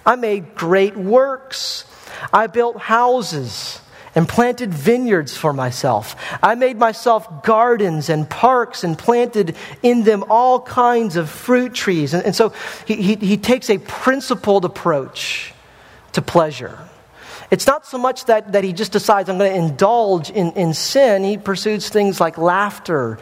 [0.06, 1.84] I made great works.
[2.32, 3.80] I built houses
[4.14, 6.16] and planted vineyards for myself.
[6.42, 12.14] I made myself gardens and parks and planted in them all kinds of fruit trees.
[12.14, 12.52] And, and so
[12.86, 15.52] he, he, he takes a principled approach
[16.12, 16.78] to pleasure.
[17.50, 20.74] It's not so much that, that he just decides, I'm going to indulge in, in
[20.74, 21.24] sin.
[21.24, 23.18] He pursues things like laughter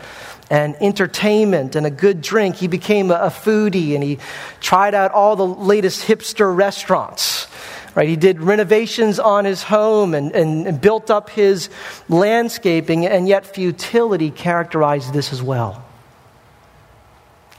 [0.50, 2.56] and entertainment and a good drink.
[2.56, 4.18] He became a, a foodie and he
[4.60, 7.46] tried out all the latest hipster restaurants.
[7.94, 8.08] Right?
[8.08, 11.68] He did renovations on his home and, and, and built up his
[12.08, 15.84] landscaping, and yet futility characterized this as well.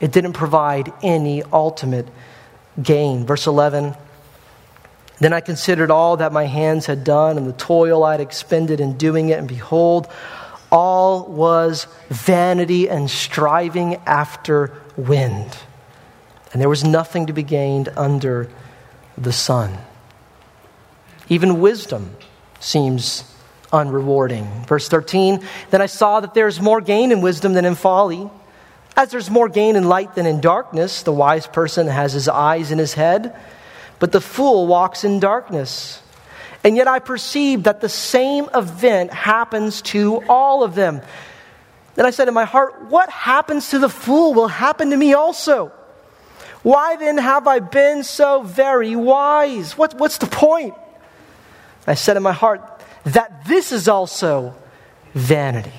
[0.02, 2.08] It didn't provide any ultimate
[2.82, 3.26] gain.
[3.26, 3.96] Verse 11
[5.20, 8.98] Then I considered all that my hands had done and the toil I'd expended in
[8.98, 10.08] doing it, and behold,
[10.72, 15.56] all was vanity and striving after wind.
[16.52, 18.50] And there was nothing to be gained under
[19.16, 19.78] the sun.
[21.34, 22.16] Even wisdom
[22.60, 23.24] seems
[23.72, 24.68] unrewarding.
[24.68, 28.30] Verse 13 Then I saw that there is more gain in wisdom than in folly.
[28.96, 32.70] As there's more gain in light than in darkness, the wise person has his eyes
[32.70, 33.36] in his head,
[33.98, 36.04] but the fool walks in darkness.
[36.64, 41.02] And yet I perceive that the same event happens to all of them.
[41.96, 45.16] Then I said in my heart, What happens to the fool will happen to me
[45.16, 45.72] also.
[46.62, 49.76] Why then have I been so very wise?
[49.76, 50.76] What, what's the point?
[51.86, 54.56] I said in my heart that this is also
[55.14, 55.72] vanity.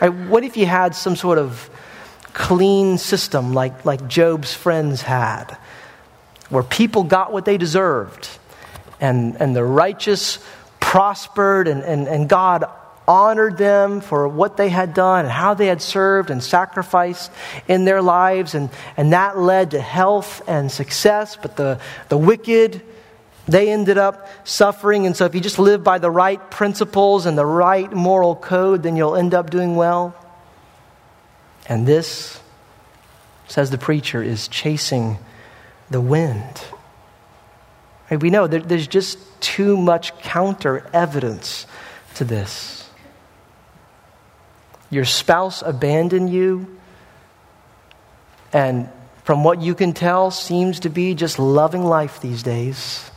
[0.00, 1.70] Right, what if you had some sort of
[2.32, 5.56] clean system like, like Job's friends had,
[6.48, 8.28] where people got what they deserved,
[9.00, 10.38] and, and the righteous
[10.80, 12.64] prospered, and, and, and God
[13.06, 17.30] honored them for what they had done and how they had served and sacrificed
[17.68, 22.82] in their lives, and, and that led to health and success, but the, the wicked,
[23.52, 25.06] they ended up suffering.
[25.06, 28.82] And so, if you just live by the right principles and the right moral code,
[28.82, 30.14] then you'll end up doing well.
[31.68, 32.40] And this,
[33.46, 35.18] says the preacher, is chasing
[35.90, 36.64] the wind.
[38.10, 41.66] We know there's just too much counter evidence
[42.16, 42.90] to this.
[44.90, 46.78] Your spouse abandoned you,
[48.52, 48.90] and
[49.24, 53.11] from what you can tell, seems to be just loving life these days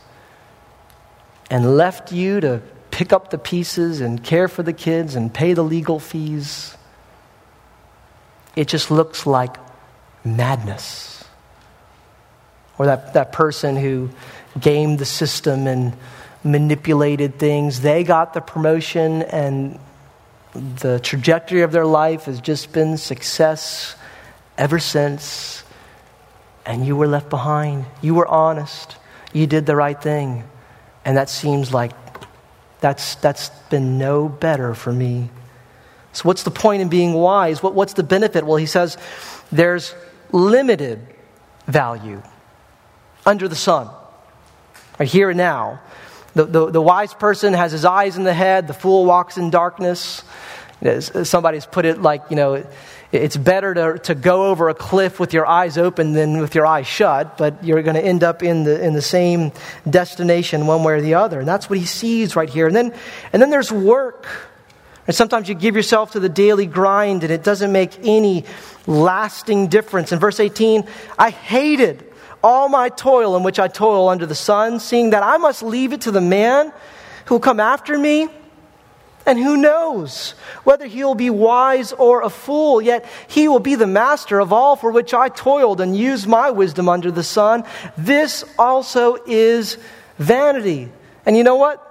[1.50, 5.52] and left you to pick up the pieces and care for the kids and pay
[5.52, 6.76] the legal fees,
[8.54, 9.56] it just looks like
[10.24, 11.24] madness.
[12.78, 14.10] Or that, that person who
[14.58, 15.94] gamed the system and
[16.42, 19.78] manipulated things, they got the promotion and
[20.54, 23.94] the trajectory of their life has just been success
[24.56, 25.62] ever since.
[26.64, 27.84] And you were left behind.
[28.00, 28.96] You were honest.
[29.32, 30.44] You did the right thing.
[31.06, 31.92] And that seems like
[32.80, 35.30] that's, that's been no better for me.
[36.12, 37.62] So, what's the point in being wise?
[37.62, 38.44] What, what's the benefit?
[38.44, 38.98] Well, he says
[39.52, 39.94] there's
[40.32, 41.06] limited
[41.66, 42.22] value
[43.24, 43.88] under the sun,
[44.98, 45.80] right here and now.
[46.34, 49.50] The, the, the wise person has his eyes in the head, the fool walks in
[49.50, 50.24] darkness.
[51.22, 52.66] Somebody's put it like, you know,
[53.12, 56.66] it's better to, to go over a cliff with your eyes open than with your
[56.66, 59.52] eyes shut, but you're going to end up in the, in the same
[59.88, 61.38] destination one way or the other.
[61.38, 62.66] And that's what he sees right here.
[62.66, 62.92] And then,
[63.32, 64.26] and then there's work.
[65.06, 68.44] And sometimes you give yourself to the daily grind and it doesn't make any
[68.86, 70.10] lasting difference.
[70.10, 70.84] In verse 18,
[71.16, 75.36] I hated all my toil in which I toil under the sun, seeing that I
[75.36, 76.72] must leave it to the man
[77.26, 78.28] who will come after me.
[79.26, 80.30] And who knows
[80.62, 84.52] whether he will be wise or a fool, yet he will be the master of
[84.52, 87.64] all for which I toiled and used my wisdom under the sun.
[87.98, 89.78] This also is
[90.18, 90.90] vanity.
[91.26, 91.82] And you know what?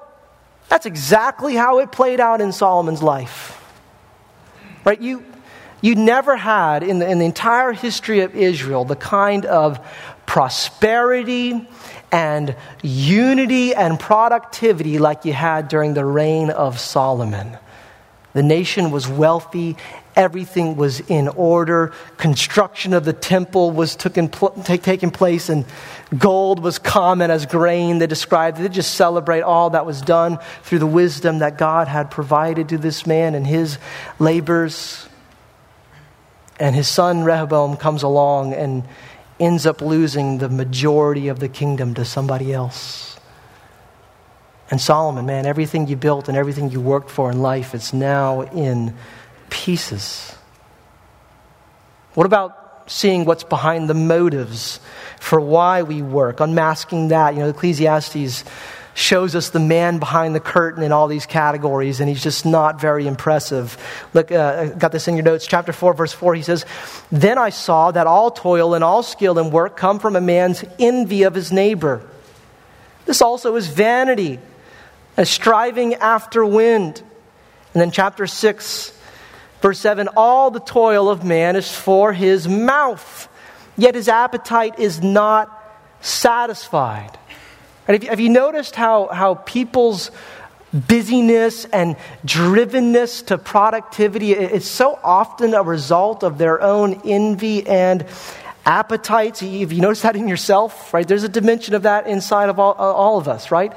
[0.70, 3.62] That's exactly how it played out in Solomon's life.
[4.86, 5.02] Right?
[5.02, 5.26] You,
[5.82, 9.86] you never had in the, in the entire history of Israel the kind of
[10.26, 11.68] prosperity
[12.12, 17.58] and unity and productivity like you had during the reign of Solomon.
[18.34, 19.78] The nation was wealthy,
[20.16, 25.66] everything was in order, construction of the temple was taking, place, and
[26.18, 28.00] gold was common as grain.
[28.00, 32.12] They described, they just celebrate all that was done through the wisdom that God had
[32.12, 33.78] provided to this man and his
[34.20, 35.08] labors.
[36.60, 38.84] And his son Rehoboam comes along and
[39.40, 43.18] ends up losing the majority of the kingdom to somebody else.
[44.72, 48.42] And Solomon, man, everything you built and everything you worked for in life, it's now
[48.42, 48.96] in
[49.50, 50.36] pieces.
[52.16, 54.80] What about seeing what's behind the motives
[55.20, 57.34] for why we work, unmasking that?
[57.34, 58.44] You know, Ecclesiastes
[58.96, 62.80] shows us the man behind the curtain in all these categories, and he's just not
[62.80, 63.78] very impressive.
[64.14, 65.46] Look, uh, got this in your notes.
[65.46, 66.66] Chapter 4, verse 4, he says,
[67.12, 70.64] Then I saw that all toil and all skill and work come from a man's
[70.80, 72.08] envy of his neighbor.
[73.06, 74.40] This also is vanity,
[75.18, 77.04] a striving after wind.
[77.74, 78.98] And then chapter 6,
[79.62, 83.28] verse 7, all the toil of man is for his mouth,
[83.76, 85.52] yet his appetite is not
[86.00, 87.20] satisfied.
[87.88, 90.10] Have you, have you noticed how, how people's
[90.74, 98.06] busyness and drivenness to productivity is so often a result of their own envy and
[98.66, 99.40] appetites?
[99.42, 100.94] Have you noticed that in yourself?
[100.94, 101.08] Right?
[101.08, 103.72] There's a dimension of that inside of all, all of us, right?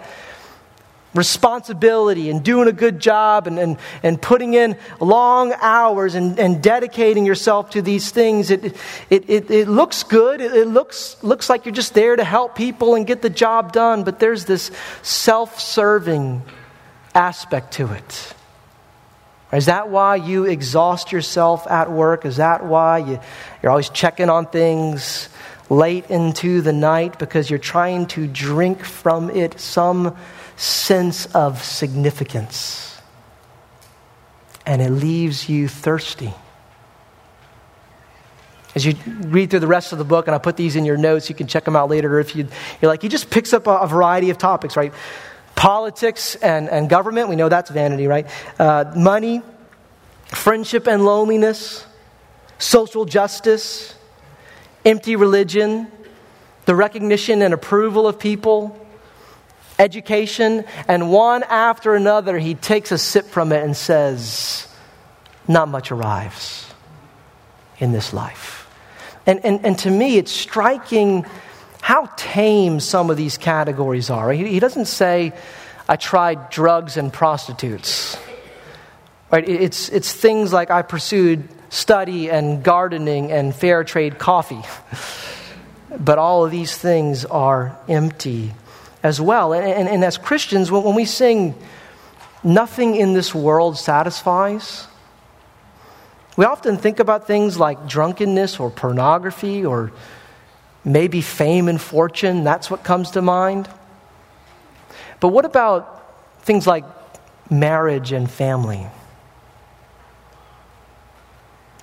[1.14, 6.62] Responsibility and doing a good job and, and, and putting in long hours and, and
[6.62, 8.76] dedicating yourself to these things, it,
[9.08, 10.40] it, it, it looks good.
[10.40, 13.72] It, it looks, looks like you're just there to help people and get the job
[13.72, 14.70] done, but there's this
[15.02, 16.42] self serving
[17.14, 18.34] aspect to it.
[19.52, 22.26] Is that why you exhaust yourself at work?
[22.26, 23.20] Is that why you,
[23.62, 25.30] you're always checking on things
[25.70, 30.16] late into the night because you're trying to drink from it some
[30.58, 33.00] sense of significance.
[34.66, 36.34] And it leaves you thirsty.
[38.74, 40.96] As you read through the rest of the book, and I put these in your
[40.96, 42.48] notes, you can check them out later if you,
[42.82, 44.92] you're like, he just picks up a, a variety of topics, right?
[45.54, 48.26] Politics and, and government, we know that's vanity, right?
[48.58, 49.42] Uh, money,
[50.26, 51.86] friendship and loneliness,
[52.58, 53.94] social justice,
[54.84, 55.90] empty religion,
[56.66, 58.87] the recognition and approval of people,
[59.78, 64.66] education, and one after another, he takes a sip from it and says,
[65.46, 66.66] Not much arrives
[67.78, 68.68] in this life.
[69.26, 71.26] And, and, and to me, it's striking
[71.80, 74.32] how tame some of these categories are.
[74.32, 75.32] He, he doesn't say,
[75.88, 78.16] I tried drugs and prostitutes.
[79.30, 79.48] Right?
[79.48, 84.62] It's, it's things like I pursued study and gardening and fair trade coffee.
[86.00, 88.52] but all of these things are empty
[89.08, 89.52] as well.
[89.52, 91.54] And, and, and as Christians, when, when we sing,
[92.44, 94.86] Nothing in this world satisfies,
[96.36, 99.92] we often think about things like drunkenness or pornography or
[100.84, 102.44] maybe fame and fortune.
[102.44, 103.68] That's what comes to mind.
[105.18, 106.84] But what about things like
[107.50, 108.86] marriage and family?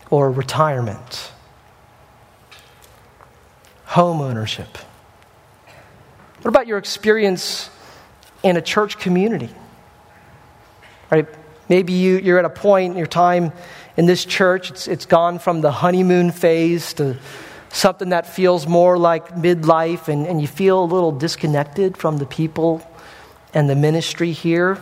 [0.09, 1.31] Or retirement?
[3.87, 4.77] Home ownership?
[6.45, 7.71] What about your experience
[8.43, 9.49] in a church community?
[11.09, 11.27] Right?
[11.69, 13.51] Maybe you, you're at a point in your time
[13.97, 17.17] in this church, it's, it's gone from the honeymoon phase to
[17.69, 22.27] something that feels more like midlife, and, and you feel a little disconnected from the
[22.27, 22.87] people
[23.55, 24.77] and the ministry here.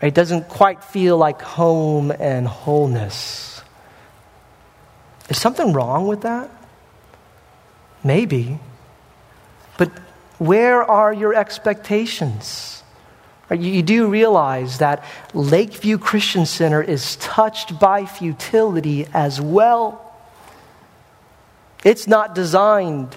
[0.00, 3.60] It doesn't quite feel like home and wholeness.
[5.28, 6.48] Is something wrong with that?
[8.02, 8.58] Maybe.
[9.76, 9.90] But
[10.38, 12.82] where are your expectations?
[13.50, 20.02] You do realize that Lakeview Christian Center is touched by futility as well.
[21.84, 23.16] It's not designed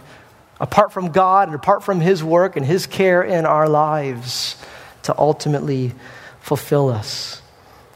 [0.60, 4.56] apart from God and apart from His work and His care in our lives
[5.04, 5.94] to ultimately
[6.42, 7.42] fulfill us.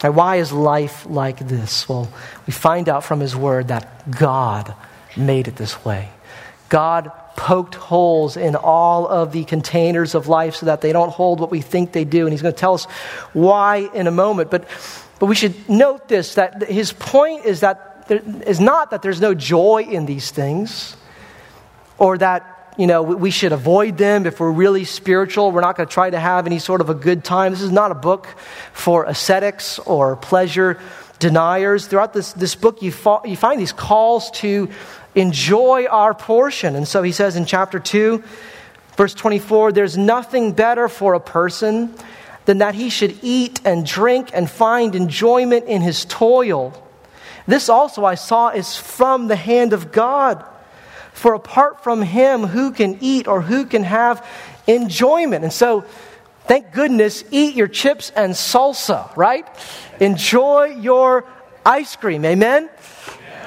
[0.02, 1.88] why is life like this?
[1.88, 2.12] Well,
[2.48, 4.74] we find out from His Word that God
[5.16, 6.10] made it this way.
[6.70, 11.40] God poked holes in all of the containers of life so that they don't hold
[11.40, 12.26] what we think they do.
[12.26, 12.86] And he's going to tell us
[13.34, 14.52] why in a moment.
[14.52, 14.68] But,
[15.20, 19.22] but we should note this that his point is that there is not that there's
[19.22, 20.98] no joy in these things
[21.98, 25.88] or that you know we should avoid them if we're really spiritual we're not going
[25.88, 28.26] to try to have any sort of a good time this is not a book
[28.74, 30.80] for ascetics or pleasure
[31.24, 34.70] deniers throughout this, this book you, fa- you find these calls to
[35.16, 36.76] enjoy our portion.
[36.76, 38.24] And so he says in chapter 2,
[38.98, 41.94] verse 24, there's nothing better for a person
[42.46, 46.80] than that he should eat and drink and find enjoyment in his toil.
[47.48, 50.46] This also I saw is from the hand of God.
[51.14, 54.26] For apart from him, who can eat or who can have
[54.66, 55.44] enjoyment?
[55.44, 55.86] And so,
[56.46, 59.48] thank goodness, eat your chips and salsa, right?
[60.00, 61.26] Enjoy your
[61.66, 62.26] ice cream.
[62.26, 62.70] Amen?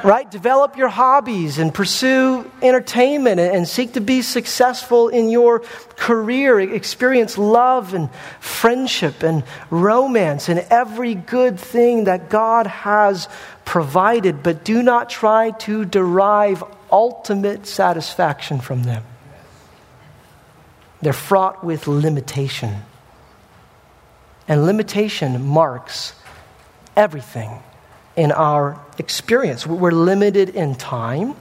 [0.06, 0.30] Right?
[0.30, 5.60] Develop your hobbies and pursue entertainment and seek to be successful in your
[5.96, 6.60] career.
[6.60, 13.28] Experience love and friendship and romance and every good thing that God has
[13.64, 19.02] provided, but do not try to derive ultimate satisfaction from them.
[21.02, 22.82] they're fraught with limitation.
[24.46, 26.14] And limitation marks
[26.96, 27.60] everything
[28.16, 29.66] in our experience.
[29.66, 31.36] We're limited in time,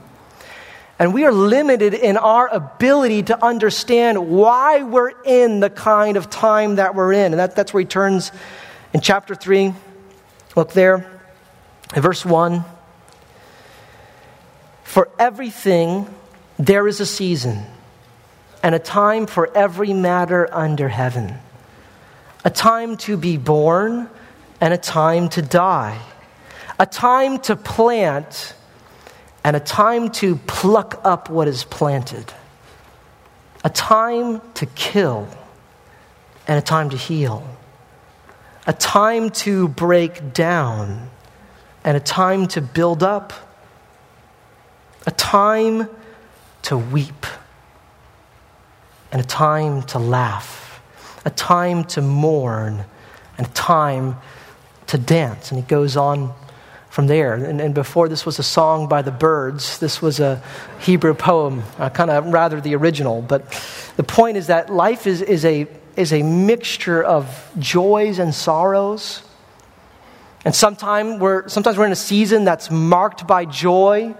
[0.98, 6.30] and we are limited in our ability to understand why we're in the kind of
[6.30, 7.32] time that we're in.
[7.32, 8.30] And that, that's where he turns
[8.92, 9.74] in chapter 3.
[10.54, 11.20] Look there
[11.94, 12.64] in verse 1.
[14.84, 16.06] For everything
[16.58, 17.62] there is a season
[18.62, 21.34] and a time for every matter under heaven,
[22.44, 24.08] a time to be born
[24.60, 26.00] and a time to die,
[26.78, 28.54] a time to plant
[29.44, 32.32] and a time to pluck up what is planted,
[33.64, 35.28] a time to kill
[36.48, 37.46] and a time to heal,
[38.66, 41.10] a time to break down
[41.84, 43.32] and a time to build up,
[45.06, 45.88] a time
[46.62, 47.26] to weep
[49.12, 50.82] and a time to laugh,
[51.24, 52.84] a time to mourn
[53.38, 54.16] and a time
[54.88, 55.52] to dance.
[55.52, 56.34] And he goes on
[56.96, 57.34] from there.
[57.34, 60.42] And, and, before this was a song by the Byrds, this was a
[60.80, 63.20] Hebrew poem, uh, kind of rather the original.
[63.20, 63.50] But
[63.96, 69.22] the point is that life is, is, a, is a mixture of joys and sorrows.
[70.46, 74.14] And sometime we're, sometimes we're in a season that's marked by joy.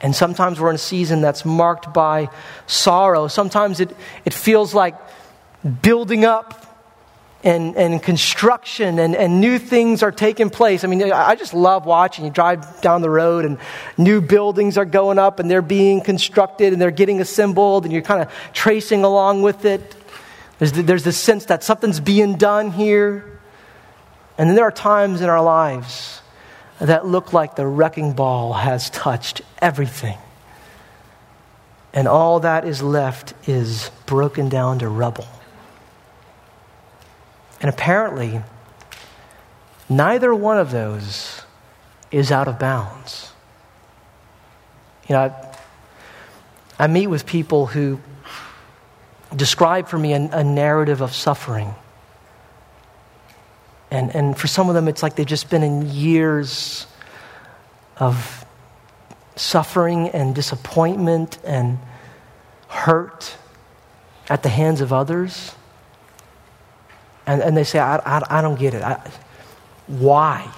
[0.00, 2.30] And sometimes we're in a season that's marked by
[2.66, 3.28] sorrow.
[3.28, 3.94] Sometimes it,
[4.24, 4.94] it feels like
[5.82, 6.69] building up
[7.42, 10.84] and, and construction and, and new things are taking place.
[10.84, 12.26] I mean, I just love watching.
[12.26, 13.58] You drive down the road and
[13.96, 18.02] new buildings are going up and they're being constructed and they're getting assembled and you're
[18.02, 19.96] kind of tracing along with it.
[20.58, 23.40] There's, the, there's this sense that something's being done here.
[24.36, 26.20] And then there are times in our lives
[26.78, 30.18] that look like the wrecking ball has touched everything.
[31.92, 35.26] And all that is left is broken down to rubble.
[37.60, 38.40] And apparently,
[39.88, 41.42] neither one of those
[42.10, 43.32] is out of bounds.
[45.08, 45.56] You know, I,
[46.84, 48.00] I meet with people who
[49.34, 51.74] describe for me a, a narrative of suffering.
[53.90, 56.86] And, and for some of them, it's like they've just been in years
[57.96, 58.44] of
[59.36, 61.78] suffering and disappointment and
[62.68, 63.36] hurt
[64.28, 65.54] at the hands of others.
[67.26, 68.82] And, and they say, I, I, I don't get it.
[68.82, 69.00] I,
[69.86, 70.50] why?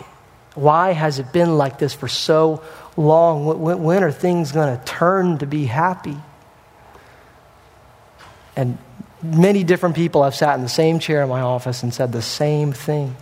[0.54, 2.62] Why has it been like this for so
[2.96, 3.60] long?
[3.60, 6.16] When, when are things going to turn to be happy?
[8.54, 8.78] And
[9.22, 12.22] many different people have sat in the same chair in my office and said the
[12.22, 13.16] same thing.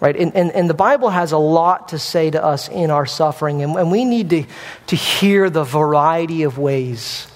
[0.00, 0.16] Right?
[0.16, 3.62] And, and, and the Bible has a lot to say to us in our suffering,
[3.62, 4.44] and, and we need to,
[4.88, 7.26] to hear the variety of ways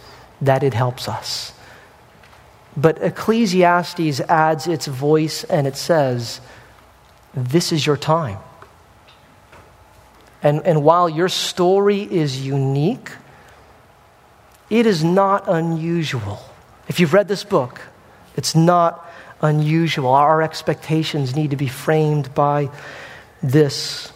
[0.42, 1.52] that it helps us.
[2.78, 6.40] But Ecclesiastes adds its voice and it says,
[7.34, 8.38] This is your time.
[10.44, 13.10] And, and while your story is unique,
[14.70, 16.38] it is not unusual.
[16.86, 17.80] If you've read this book,
[18.36, 19.04] it's not
[19.42, 20.10] unusual.
[20.10, 22.70] Our expectations need to be framed by
[23.42, 24.12] this.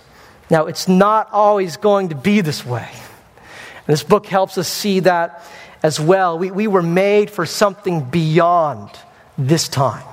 [0.51, 2.89] Now, it's not always going to be this way.
[2.89, 5.43] And this book helps us see that
[5.83, 6.39] as well.
[6.39, 8.91] We, we were made for something beyond
[9.37, 10.05] this time.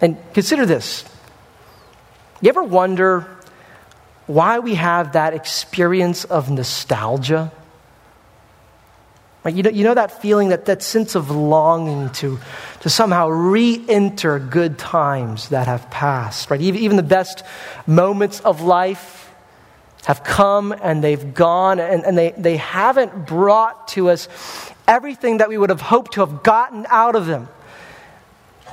[0.00, 1.04] And consider this.
[2.40, 3.26] You ever wonder
[4.26, 7.52] why we have that experience of nostalgia?
[9.44, 9.54] Right?
[9.54, 12.38] You, know, you know that feeling, that, that sense of longing to,
[12.80, 16.60] to somehow re enter good times that have passed, right?
[16.60, 17.44] Even, even the best
[17.86, 19.25] moments of life
[20.06, 24.28] have come and they've gone, and, and they, they haven't brought to us
[24.86, 27.48] everything that we would have hoped to have gotten out of them.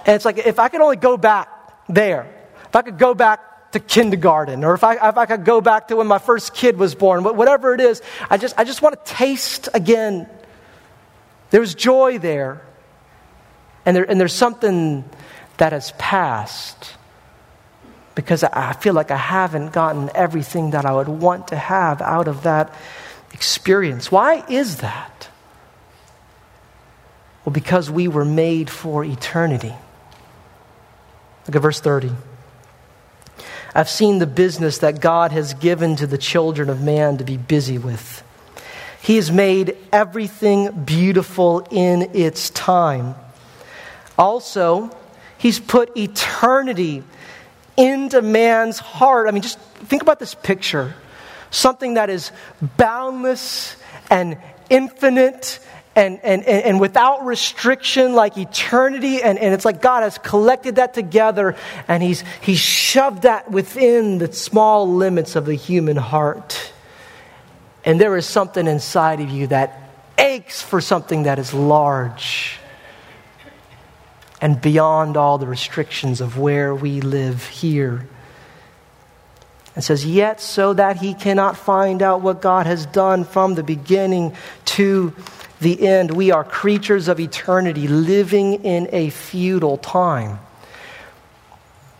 [0.06, 1.50] And it's like, if I could only go back
[1.90, 2.32] there,
[2.66, 5.88] if I could go back to kindergarten, or if I, if I could go back
[5.88, 9.04] to when my first kid was born, whatever it is, I just, I just want
[9.04, 10.30] to taste again.
[11.50, 12.62] There's joy there.
[13.88, 15.04] And, there, and there's something
[15.58, 16.94] that has passed
[18.16, 22.28] because I feel like I haven't gotten everything that I would want to have out
[22.28, 22.74] of that
[23.34, 24.12] experience.
[24.12, 25.30] Why is that?
[27.44, 29.74] Well, because we were made for eternity.
[31.48, 32.12] Look at verse 30.
[33.76, 37.38] I've seen the business that God has given to the children of man to be
[37.38, 38.24] busy with.
[39.02, 43.16] He has made everything beautiful in its time.
[44.18, 44.96] Also,
[45.44, 47.04] He's put eternity
[47.78, 49.28] into man's heart.
[49.28, 50.94] I mean, just think about this picture
[51.54, 52.32] something that is
[52.78, 53.78] boundless
[54.10, 54.38] and
[54.70, 55.60] infinite
[55.96, 59.22] and, and, and without restriction, like eternity.
[59.22, 61.56] And, and it's like God has collected that together
[61.88, 66.74] and he's, he's shoved that within the small limits of the human heart.
[67.86, 72.58] And there is something inside of you that aches for something that is large
[74.44, 78.06] and beyond all the restrictions of where we live here.
[79.74, 83.64] And says, Yet so that he cannot find out what God has done from the
[83.64, 84.36] beginning
[84.66, 85.14] to
[85.62, 86.12] the end.
[86.12, 90.40] We are creatures of eternity living in a feudal time.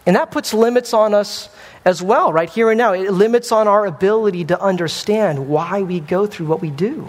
[0.06, 1.48] And that puts limits on us
[1.86, 2.92] as well, right here and now.
[2.92, 7.08] It limits on our ability to understand why we go through what we do.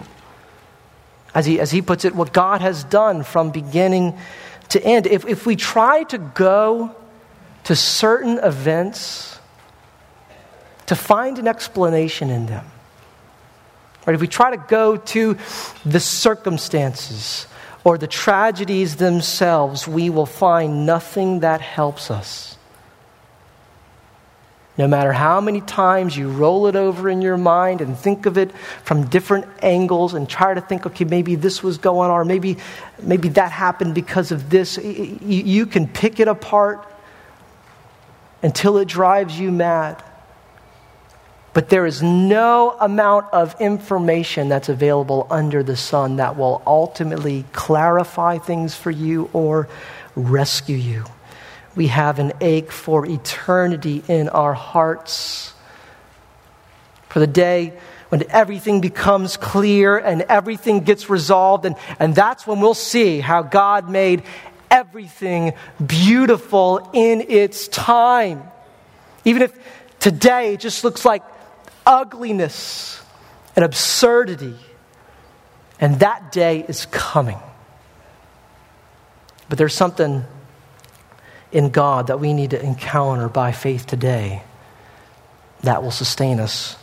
[1.33, 4.17] As he, as he puts it, what God has done from beginning
[4.69, 5.07] to end.
[5.07, 6.95] If, if we try to go
[7.65, 9.39] to certain events
[10.85, 12.65] to find an explanation in them,
[14.05, 14.13] Right?
[14.13, 15.37] If we try to go to
[15.85, 17.47] the circumstances
[17.83, 22.54] or the tragedies themselves, we will find nothing that helps us.
[24.77, 28.37] No matter how many times you roll it over in your mind and think of
[28.37, 28.51] it
[28.83, 32.57] from different angles and try to think, okay, maybe this was going on, or maybe,
[33.01, 36.85] maybe that happened because of this, you can pick it apart
[38.43, 40.03] until it drives you mad.
[41.53, 47.45] But there is no amount of information that's available under the sun that will ultimately
[47.53, 49.69] clarify things for you or
[50.17, 51.05] rescue you.
[51.75, 55.53] We have an ache for eternity in our hearts.
[57.09, 57.77] For the day
[58.09, 63.41] when everything becomes clear and everything gets resolved, and, and that's when we'll see how
[63.41, 64.23] God made
[64.71, 65.53] everything
[65.85, 68.43] beautiful in its time.
[69.25, 69.57] Even if
[69.99, 71.23] today it just looks like
[71.85, 73.01] ugliness
[73.55, 74.55] and absurdity.
[75.79, 77.39] And that day is coming.
[79.49, 80.23] But there's something
[81.51, 84.43] in God that we need to encounter by faith today
[85.61, 86.77] that will sustain us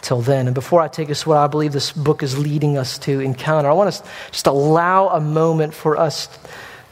[0.00, 0.46] till then.
[0.46, 3.20] And before I take us to what I believe this book is leading us to
[3.20, 6.28] encounter, I want to just allow a moment for us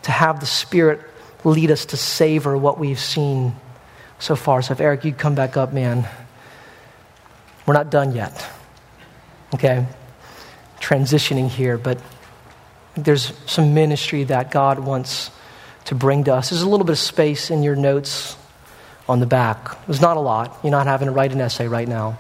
[0.03, 1.01] to have the Spirit
[1.45, 3.55] lead us to savor what we've seen
[4.19, 4.63] so far.
[4.63, 6.09] So if Eric, you'd come back up, man.
[7.67, 8.49] We're not done yet.
[9.55, 9.87] Okay?
[10.81, 12.01] Transitioning here, but
[12.95, 15.31] there's some ministry that God wants
[15.87, 16.51] to bring to us.
[16.51, 18.37] There's a little bit of space in your notes
[19.09, 19.87] on the back.
[19.87, 20.59] There's not a lot.
[20.63, 22.19] You're not having to write an essay right now.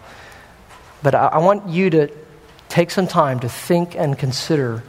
[1.02, 2.08] But I, I want you to
[2.68, 4.82] take some time to think and consider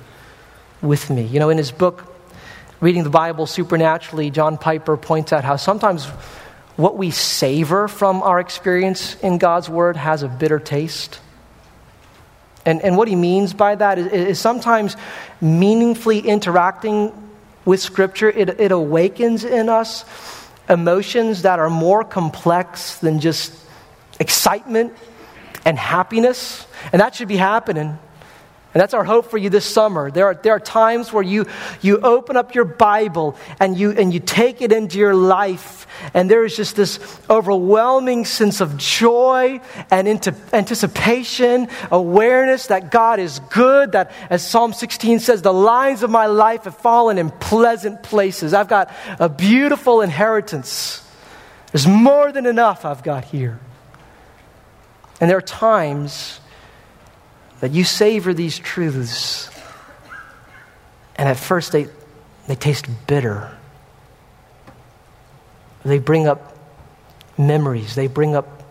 [0.81, 1.23] with me.
[1.23, 2.13] You know, in his book,
[2.79, 6.05] Reading the Bible Supernaturally, John Piper points out how sometimes
[6.75, 11.19] what we savor from our experience in God's Word has a bitter taste.
[12.67, 14.95] And, and what he means by that is, is sometimes
[15.41, 17.11] meaningfully interacting
[17.67, 20.05] with Scripture, it, it awakens in us
[20.69, 23.53] emotions that are more complex than just
[24.21, 24.93] excitement
[25.65, 26.65] and happiness.
[26.93, 27.99] And that should be happening
[28.77, 30.11] and that's our hope for you this summer.
[30.11, 31.47] There are, there are times where you,
[31.81, 36.29] you open up your Bible and you, and you take it into your life, and
[36.29, 40.07] there is just this overwhelming sense of joy and
[40.53, 46.27] anticipation, awareness that God is good, that, as Psalm 16 says, the lines of my
[46.27, 48.53] life have fallen in pleasant places.
[48.53, 51.03] I've got a beautiful inheritance.
[51.71, 53.59] There's more than enough I've got here.
[55.19, 56.41] And there are times
[57.59, 59.49] that you savor these truths,
[61.15, 61.87] and at first they,
[62.47, 63.51] they taste bitter.
[65.83, 66.57] They bring up
[67.37, 68.63] memories, they bring up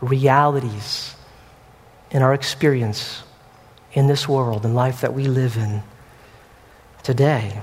[0.00, 1.14] realities
[2.10, 3.22] in our experience
[3.92, 5.82] in this world and life that we live in
[7.02, 7.62] today.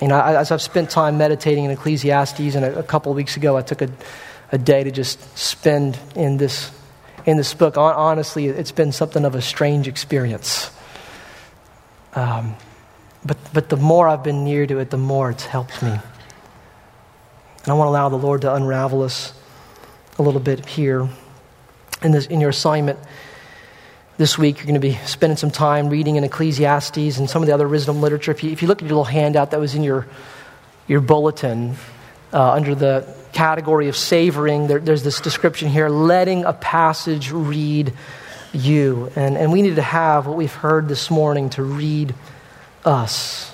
[0.00, 3.56] You know, as I've spent time meditating in Ecclesiastes, and a, couple of weeks ago
[3.56, 3.88] I took a,
[4.52, 6.70] a day to just spend in this
[7.26, 10.70] in this book, honestly, it's been something of a strange experience.
[12.14, 12.54] Um,
[13.24, 15.90] but, but the more I've been near to it, the more it's helped me.
[15.90, 16.00] And
[17.66, 19.32] I want to allow the Lord to unravel us
[20.18, 21.08] a little bit here.
[22.02, 22.98] In, this, in your assignment
[24.18, 27.48] this week, you're going to be spending some time reading in Ecclesiastes and some of
[27.48, 28.30] the other wisdom literature.
[28.30, 30.06] If you, if you look at your little handout that was in your,
[30.86, 31.74] your bulletin
[32.32, 37.92] uh, under the category of savoring, there, there's this description here letting a passage read
[38.54, 39.12] you.
[39.14, 42.14] And, and we need to have what we've heard this morning to read
[42.82, 43.52] us.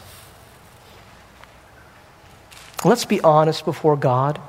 [2.84, 4.40] Let's be honest before God.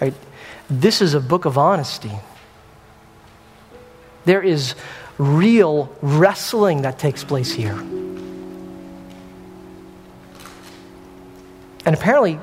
[0.00, 0.14] Right?
[0.68, 2.12] This is a book of honesty.
[4.24, 4.74] There is
[5.16, 7.80] real wrestling that takes place here.
[11.84, 12.38] And apparently,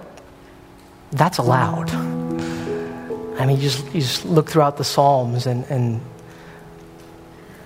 [1.12, 1.92] that's allowed.
[1.92, 6.02] I mean, you just, you just look throughout the Psalms and, and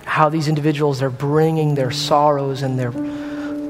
[0.04, 2.92] how these individuals are bringing their sorrows and their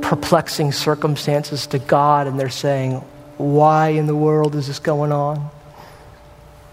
[0.03, 2.97] perplexing circumstances to God, and they're saying,
[3.39, 5.51] Why in the world is this going on?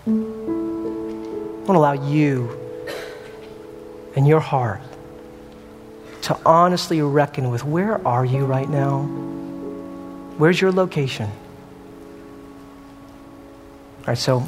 [0.06, 2.58] I want to allow you
[4.16, 4.82] and your heart
[6.24, 9.10] to honestly reckon with where are you right now?
[10.42, 11.30] Where's your location?
[14.00, 14.39] All right, so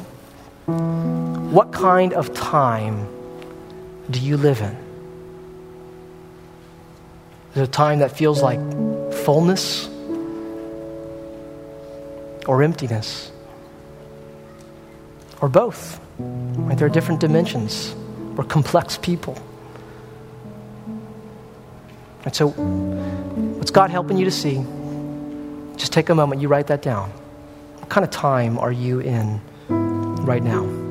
[1.52, 3.06] what kind of time
[4.10, 4.76] do you live in?
[7.52, 8.58] Is it a time that feels like
[9.24, 9.86] fullness
[12.48, 13.30] or emptiness?
[15.40, 16.00] Or both?
[16.18, 16.76] Right?
[16.76, 17.94] There are different dimensions.
[18.34, 19.38] We're complex people.
[22.24, 24.66] And so, what's God helping you to see?
[25.76, 27.10] Just take a moment, you write that down.
[27.78, 30.83] What kind of time are you in right now?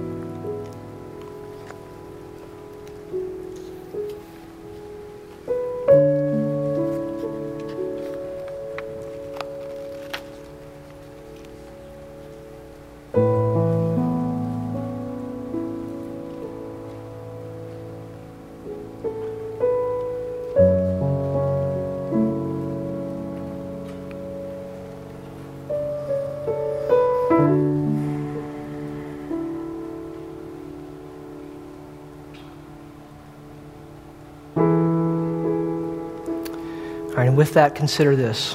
[37.26, 38.54] And with that, consider this.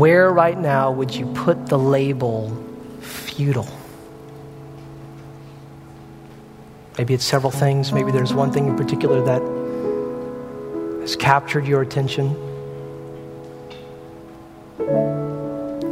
[0.00, 2.56] Where right now would you put the label
[3.00, 3.68] futile?
[6.96, 7.92] Maybe it's several things.
[7.92, 9.42] Maybe there's one thing in particular that
[11.02, 12.34] has captured your attention.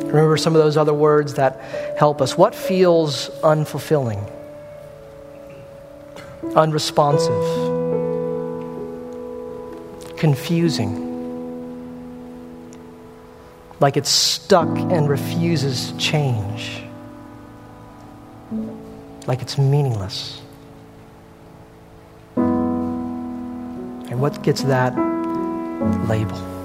[0.06, 1.60] Remember some of those other words that
[1.98, 2.38] help us.
[2.38, 4.26] What feels unfulfilling,
[6.56, 7.67] unresponsive?
[10.18, 11.06] Confusing.
[13.80, 16.82] Like it's stuck and refuses change.
[19.26, 20.42] Like it's meaningless.
[22.36, 24.96] And what gets that
[26.08, 26.57] label?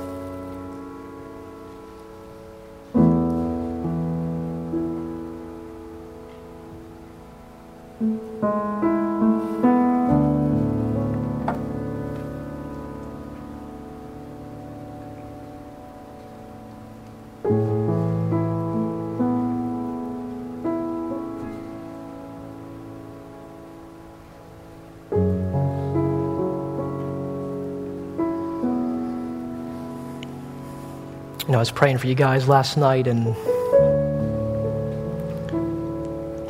[31.64, 33.34] Was praying for you guys last night and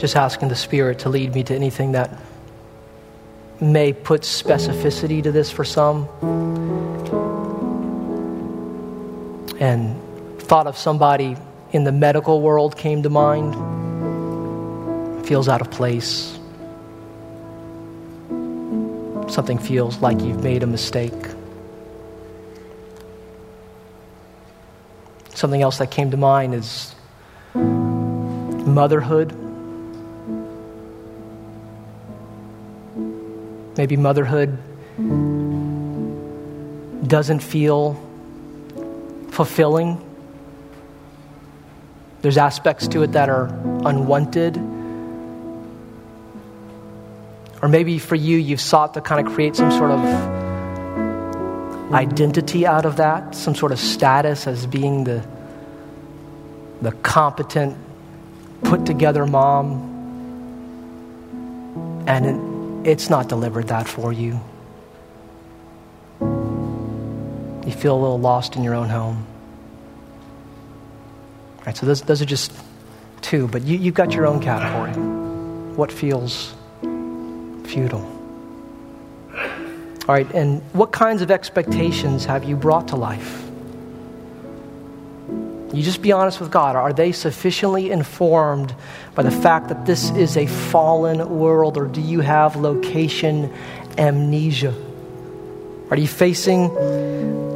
[0.01, 2.17] just asking the Spirit to lead me to anything that
[3.61, 6.07] may put specificity to this for some.
[9.59, 10.01] And
[10.41, 11.37] thought of somebody
[11.73, 13.53] in the medical world came to mind.
[15.27, 16.39] Feels out of place.
[19.31, 21.32] Something feels like you've made a mistake.
[25.43, 26.95] Something else that came to mind is
[27.53, 29.33] motherhood.
[33.77, 34.57] Maybe motherhood
[37.05, 38.01] doesn't feel
[39.31, 40.01] fulfilling.
[42.21, 43.47] There's aspects to it that are
[43.83, 44.55] unwanted.
[47.61, 49.99] Or maybe for you, you've sought to kind of create some sort of
[51.93, 55.32] identity out of that, some sort of status as being the
[56.83, 57.77] the competent,
[58.63, 59.89] put together mom,
[62.07, 64.39] and it's not delivered that for you.
[66.21, 69.25] You feel a little lost in your own home.
[71.59, 72.51] All right, so those, those are just
[73.21, 74.91] two, but you, you've got your own category.
[75.75, 78.09] What feels futile?
[79.31, 83.52] All right, and what kinds of expectations have you brought to life?
[85.73, 86.75] You just be honest with God.
[86.75, 88.75] Are they sufficiently informed
[89.15, 93.51] by the fact that this is a fallen world, or do you have location
[93.97, 94.75] amnesia?
[95.89, 96.69] Are you facing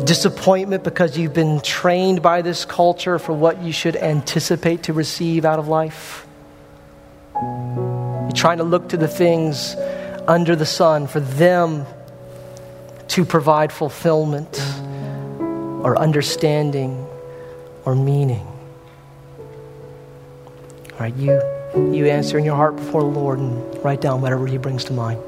[0.04, 5.46] disappointment because you've been trained by this culture for what you should anticipate to receive
[5.46, 6.26] out of life?
[7.36, 9.76] You're trying to look to the things
[10.28, 11.86] under the sun for them
[13.10, 14.60] to provide fulfillment
[15.84, 17.07] or understanding
[17.88, 18.46] or meaning.
[20.92, 21.42] All right, you,
[21.74, 24.94] you answer in your heart before the Lord and write down whatever He brings to
[24.94, 25.22] mind.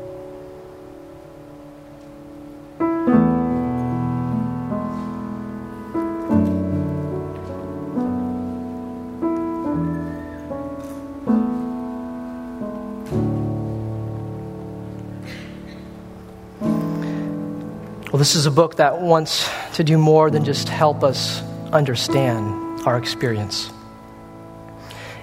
[18.12, 21.42] Well, this is a book that wants to do more than just help us
[21.72, 23.72] understand our experience.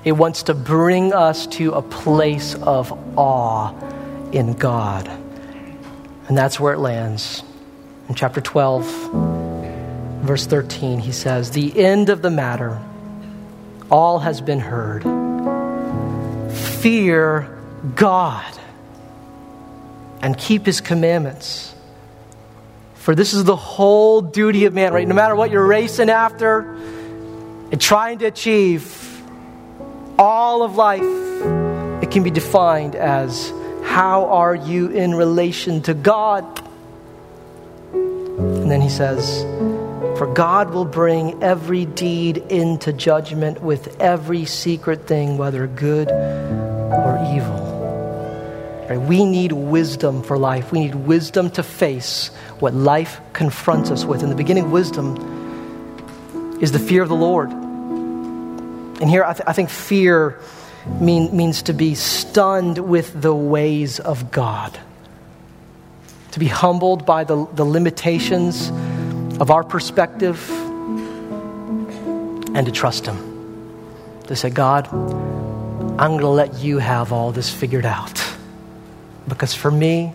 [0.05, 3.74] It wants to bring us to a place of awe
[4.30, 5.09] in God.
[6.28, 7.42] And that's where it lands.
[8.09, 8.84] In chapter 12,
[10.22, 12.80] verse 13, he says, The end of the matter,
[13.90, 15.03] all has been heard.
[16.80, 17.59] Fear
[17.94, 18.59] God
[20.20, 21.75] and keep his commandments
[23.07, 25.07] for this is the whole duty of man, right?
[25.07, 26.74] No matter what you're racing after
[27.70, 29.22] and trying to achieve,
[30.18, 31.04] all of life,
[32.02, 33.52] it can be defined as
[33.84, 36.61] how are you in relation to God?
[37.92, 39.44] And then he says,
[40.18, 47.24] For God will bring every deed into judgment with every secret thing, whether good or
[47.32, 47.65] evil.
[48.89, 49.01] Right?
[49.01, 50.72] We need wisdom for life.
[50.72, 52.28] We need wisdom to face
[52.61, 54.22] what life confronts us with.
[54.22, 57.51] In the beginning, wisdom is the fear of the Lord.
[57.51, 60.41] And here, I, th- I think fear
[61.01, 64.78] mean, means to be stunned with the ways of God,
[66.32, 68.70] to be humbled by the, the limitations
[69.41, 70.49] of our perspective,
[72.55, 74.22] and to trust Him.
[74.28, 74.89] To say, God,
[75.99, 78.25] I'm going to let you have all this figured out.
[79.28, 80.12] Because for me,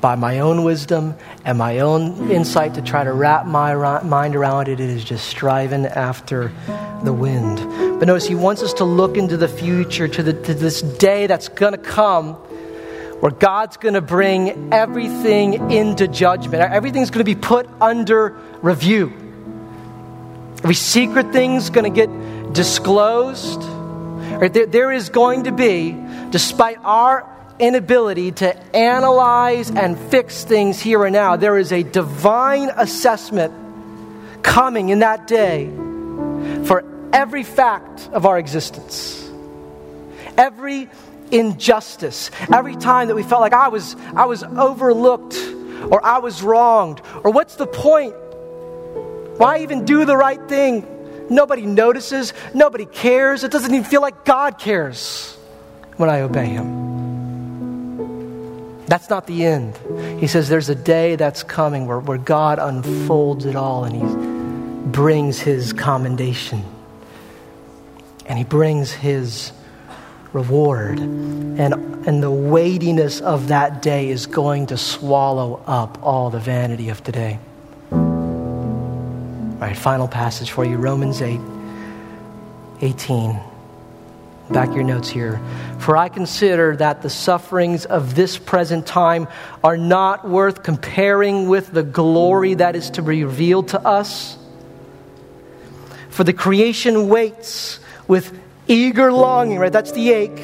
[0.00, 4.68] by my own wisdom and my own insight to try to wrap my mind around
[4.68, 6.52] it, it is just striving after
[7.02, 7.56] the wind.
[7.98, 11.26] But notice, he wants us to look into the future, to, the, to this day
[11.26, 12.34] that's going to come
[13.20, 16.62] where God's going to bring everything into judgment.
[16.62, 19.12] Everything's going to be put under review.
[20.58, 23.60] Every secret thing's going to get disclosed.
[23.60, 25.96] There is going to be,
[26.30, 27.28] despite our
[27.58, 31.36] inability to analyze and fix things here and now.
[31.36, 33.54] There is a divine assessment
[34.42, 35.68] coming in that day
[36.64, 39.28] for every fact of our existence.
[40.36, 40.88] Every
[41.30, 45.36] injustice, every time that we felt like I was, I was overlooked
[45.90, 48.14] or I was wronged, or what's the point?
[49.38, 50.86] Why even do the right thing?
[51.30, 53.44] Nobody notices, nobody cares.
[53.44, 55.36] It doesn't even feel like God cares
[55.96, 56.97] when I obey Him.
[58.88, 59.78] That's not the end.
[60.18, 64.02] He says there's a day that's coming where, where God unfolds it all and he
[64.90, 66.64] brings his commendation
[68.24, 69.52] and he brings his
[70.32, 70.98] reward.
[71.00, 71.74] And,
[72.06, 77.04] and the weightiness of that day is going to swallow up all the vanity of
[77.04, 77.38] today.
[77.92, 77.98] All
[79.60, 81.38] right, final passage for you Romans 8
[82.80, 83.40] 18
[84.50, 85.40] back your notes here.
[85.78, 89.28] For I consider that the sufferings of this present time
[89.62, 94.36] are not worth comparing with the glory that is to be revealed to us.
[96.10, 98.36] For the creation waits with
[98.66, 99.72] eager longing, right?
[99.72, 100.38] That's the ache.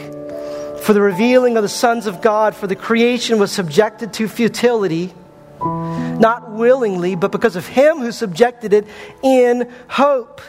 [0.83, 5.15] For the revealing of the sons of God, for the creation was subjected to futility,
[5.61, 8.87] not willingly, but because of him who subjected it
[9.23, 10.43] in hope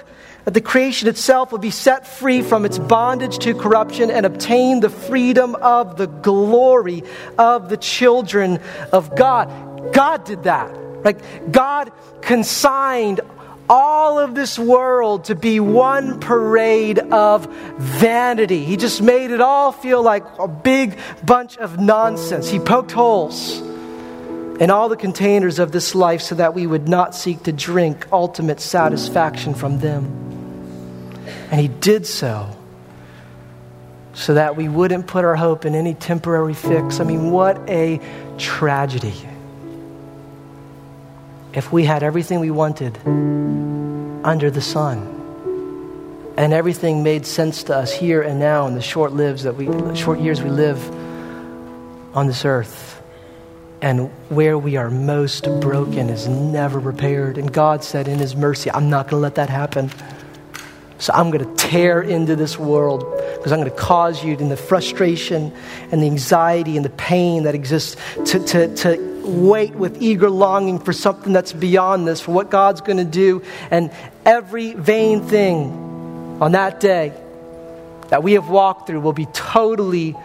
[0.46, 4.80] that the creation itself will be set free from its bondage to corruption and obtain
[4.80, 7.04] the freedom of the glory
[7.38, 8.60] of the children
[8.94, 9.92] of God.
[9.92, 10.74] God did that.
[11.04, 11.92] Like, God
[12.22, 13.22] consigned
[13.68, 18.64] all of this world to be one parade of vanity.
[18.64, 22.48] He just made it all feel like a big bunch of nonsense.
[22.48, 23.60] He poked holes
[24.60, 28.08] in all the containers of this life so that we would not seek to drink
[28.12, 30.35] ultimate satisfaction from them.
[31.52, 32.56] And he did so
[34.16, 37.00] so that we wouldn't put our hope in any temporary fix.
[37.00, 38.00] I mean, what a
[38.38, 39.14] tragedy.
[41.54, 42.98] If we had everything we wanted
[44.26, 45.12] under the sun
[46.38, 49.66] and everything made sense to us here and now in the short lives that we
[49.96, 50.84] short years we live
[52.16, 53.02] on this earth
[53.82, 58.72] and where we are most broken is never repaired and God said in his mercy
[58.72, 59.92] I'm not going to let that happen
[60.98, 63.02] so I'm going to tear into this world.
[63.36, 65.54] Because I'm going to cause you in the frustration
[65.92, 70.80] and the anxiety and the pain that exists to, to, to wait with eager longing
[70.80, 73.44] for something that's beyond this, for what God's going to do.
[73.72, 73.92] And
[74.26, 77.14] every vain thing on that day
[78.10, 80.16] that we have walked through will be totally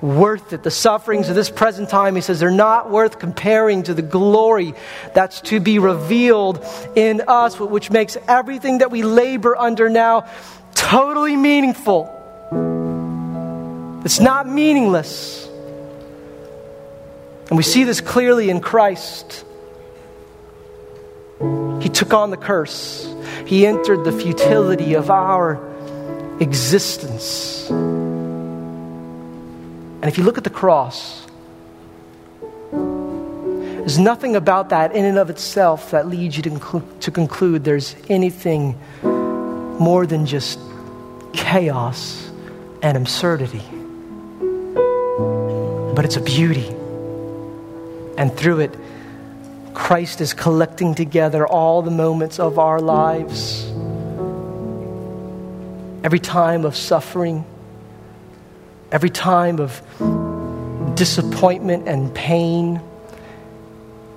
[0.00, 0.62] worth it.
[0.62, 4.74] The sufferings of this present time, he says, they're not worth comparing to the glory
[5.14, 10.28] that's to be revealed in us, which makes everything that we labor under now
[10.74, 12.12] totally meaningful.
[14.04, 15.46] It's not meaningless.
[17.48, 19.44] And we see this clearly in Christ.
[21.80, 23.12] He took on the curse,
[23.46, 25.60] He entered the futility of our
[26.40, 27.70] existence.
[30.02, 31.26] And if you look at the cross,
[32.72, 37.64] there's nothing about that in and of itself that leads you to, conclu- to conclude
[37.64, 40.58] there's anything more than just
[41.32, 42.30] chaos
[42.82, 43.62] and absurdity
[45.96, 46.68] but it's a beauty.
[48.18, 48.74] And through it,
[49.72, 53.64] Christ is collecting together all the moments of our lives.
[56.04, 57.46] Every time of suffering,
[58.92, 59.82] every time of
[60.94, 62.80] disappointment and pain,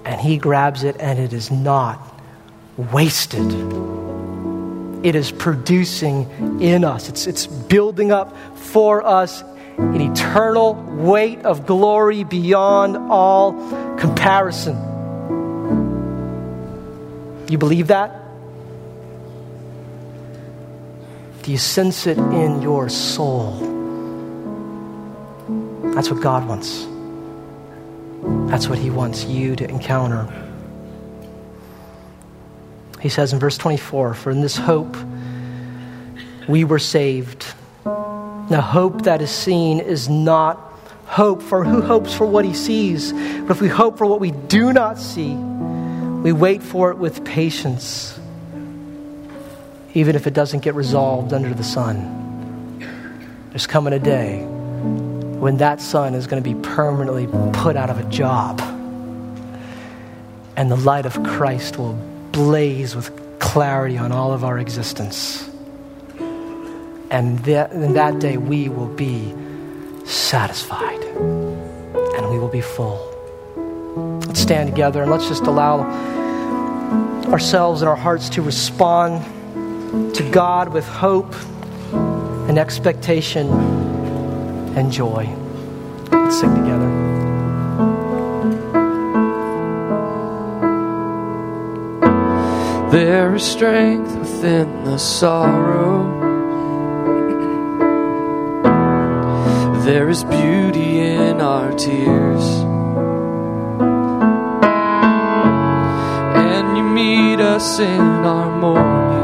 [0.05, 1.99] and He grabs it, and it is not
[2.78, 3.45] wasted.
[5.05, 9.43] It is producing in us, it's, it's building up for us
[9.78, 13.53] an eternal weight of glory beyond all
[13.97, 14.76] comparison.
[17.49, 18.11] You believe that?
[21.43, 23.68] Do you sense it in your soul?
[25.94, 26.88] That's what God wants.
[28.50, 30.28] That's what He wants you to encounter.
[33.00, 34.96] He says in verse 24, For in this hope
[36.48, 37.46] we were saved.
[37.86, 40.58] Now, hope that is seen is not
[41.06, 43.14] hope, for who hopes for what he sees?
[43.14, 47.24] But if we hope for what we do not see, we wait for it with
[47.24, 48.20] patience,
[49.94, 52.80] even if it doesn't get resolved under the sun.
[53.50, 54.48] There's coming a day
[55.40, 58.60] when that sun is going to be permanently put out of a job,
[60.56, 61.94] and the light of Christ will
[62.32, 65.50] blaze with clarity on all of our existence.
[67.10, 69.34] And that, in that day, we will be
[70.06, 73.00] satisfied and we will be full.
[74.28, 75.82] Let's stand together and let's just allow
[77.32, 79.24] ourselves and our hearts to respond
[80.16, 81.34] to God with hope
[81.94, 83.79] and expectation
[84.80, 85.28] and joy.
[86.10, 86.90] Let's sing together.
[92.90, 96.18] There is strength within the sorrow.
[99.84, 102.46] There is beauty in our tears.
[106.48, 109.18] And you meet us in our mourning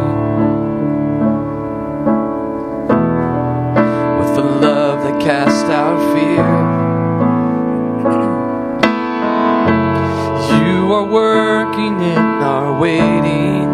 [11.85, 13.65] working in our waiting.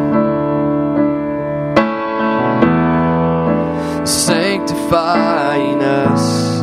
[4.06, 6.62] Sanctifying us.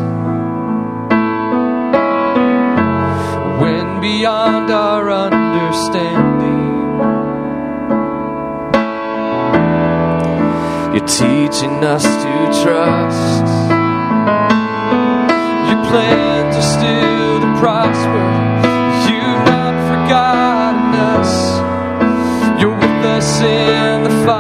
[3.61, 6.59] When beyond our understanding.
[10.95, 13.47] You're teaching us to trust.
[15.69, 18.28] Your plans are still to prosper.
[23.41, 24.38] In the fire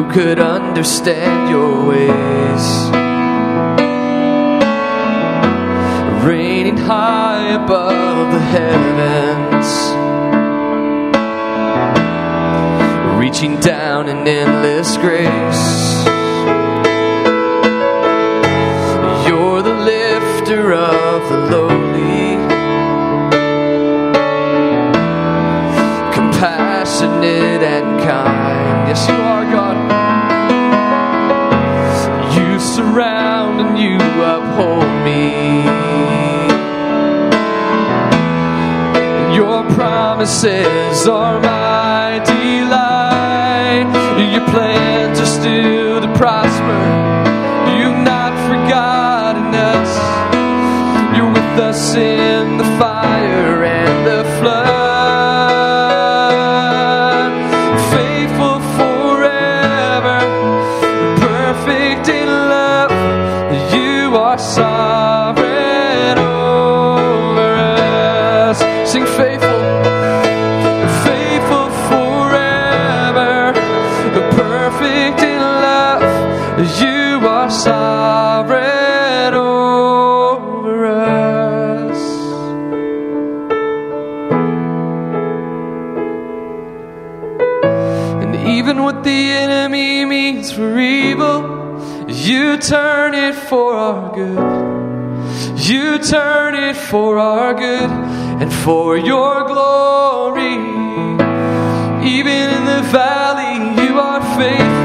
[0.00, 2.64] Who could understand your ways?
[6.24, 9.68] Reigning high above the heavens,
[13.20, 15.66] reaching down in endless grace.
[19.28, 21.69] You're the lifter of the lowly.
[40.20, 43.88] Promises are my delight.
[44.34, 46.80] Your plans are still to prosper.
[47.78, 51.16] You've not forgotten us.
[51.16, 54.59] You're with us in the fire and the flood.
[96.90, 97.88] For our good
[98.42, 100.54] and for your glory.
[102.04, 104.79] Even in the valley, you are faithful.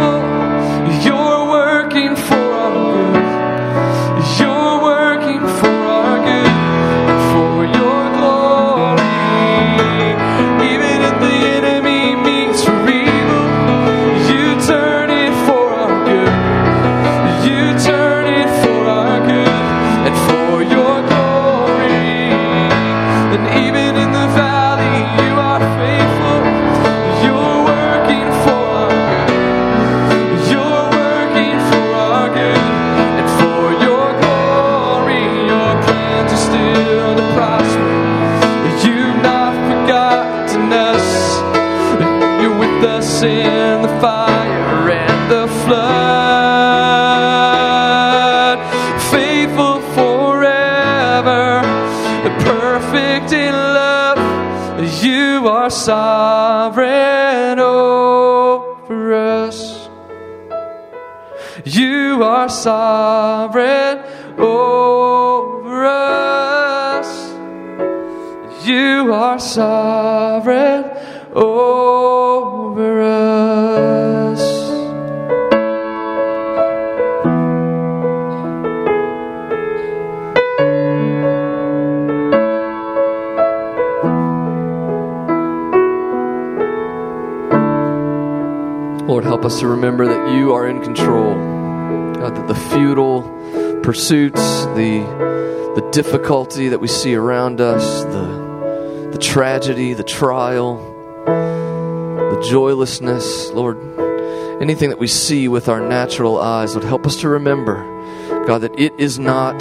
[89.76, 91.34] Remember that you are in control.
[91.34, 93.24] God, that the futile
[93.84, 95.04] pursuits, the,
[95.76, 100.78] the difficulty that we see around us, the, the tragedy, the trial,
[101.26, 103.78] the joylessness, Lord,
[104.62, 107.84] anything that we see with our natural eyes, Lord, help us to remember,
[108.48, 109.60] God, that it is not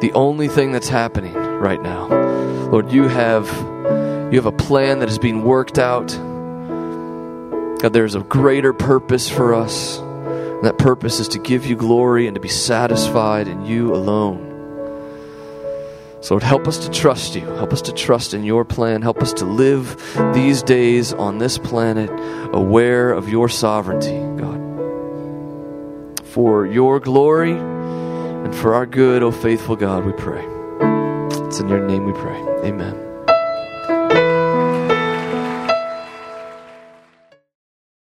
[0.00, 2.08] the only thing that's happening right now.
[2.70, 3.46] Lord, you have
[4.32, 6.10] you have a plan that is being worked out.
[7.84, 9.98] God, there's a greater purpose for us.
[9.98, 14.52] And that purpose is to give you glory and to be satisfied in you alone.
[16.22, 17.42] So, Lord, help us to trust you.
[17.42, 19.02] Help us to trust in your plan.
[19.02, 22.08] Help us to live these days on this planet
[22.54, 26.24] aware of your sovereignty, God.
[26.24, 30.42] For your glory and for our good, O faithful God, we pray.
[31.44, 32.40] It's in your name we pray.
[32.64, 33.13] Amen.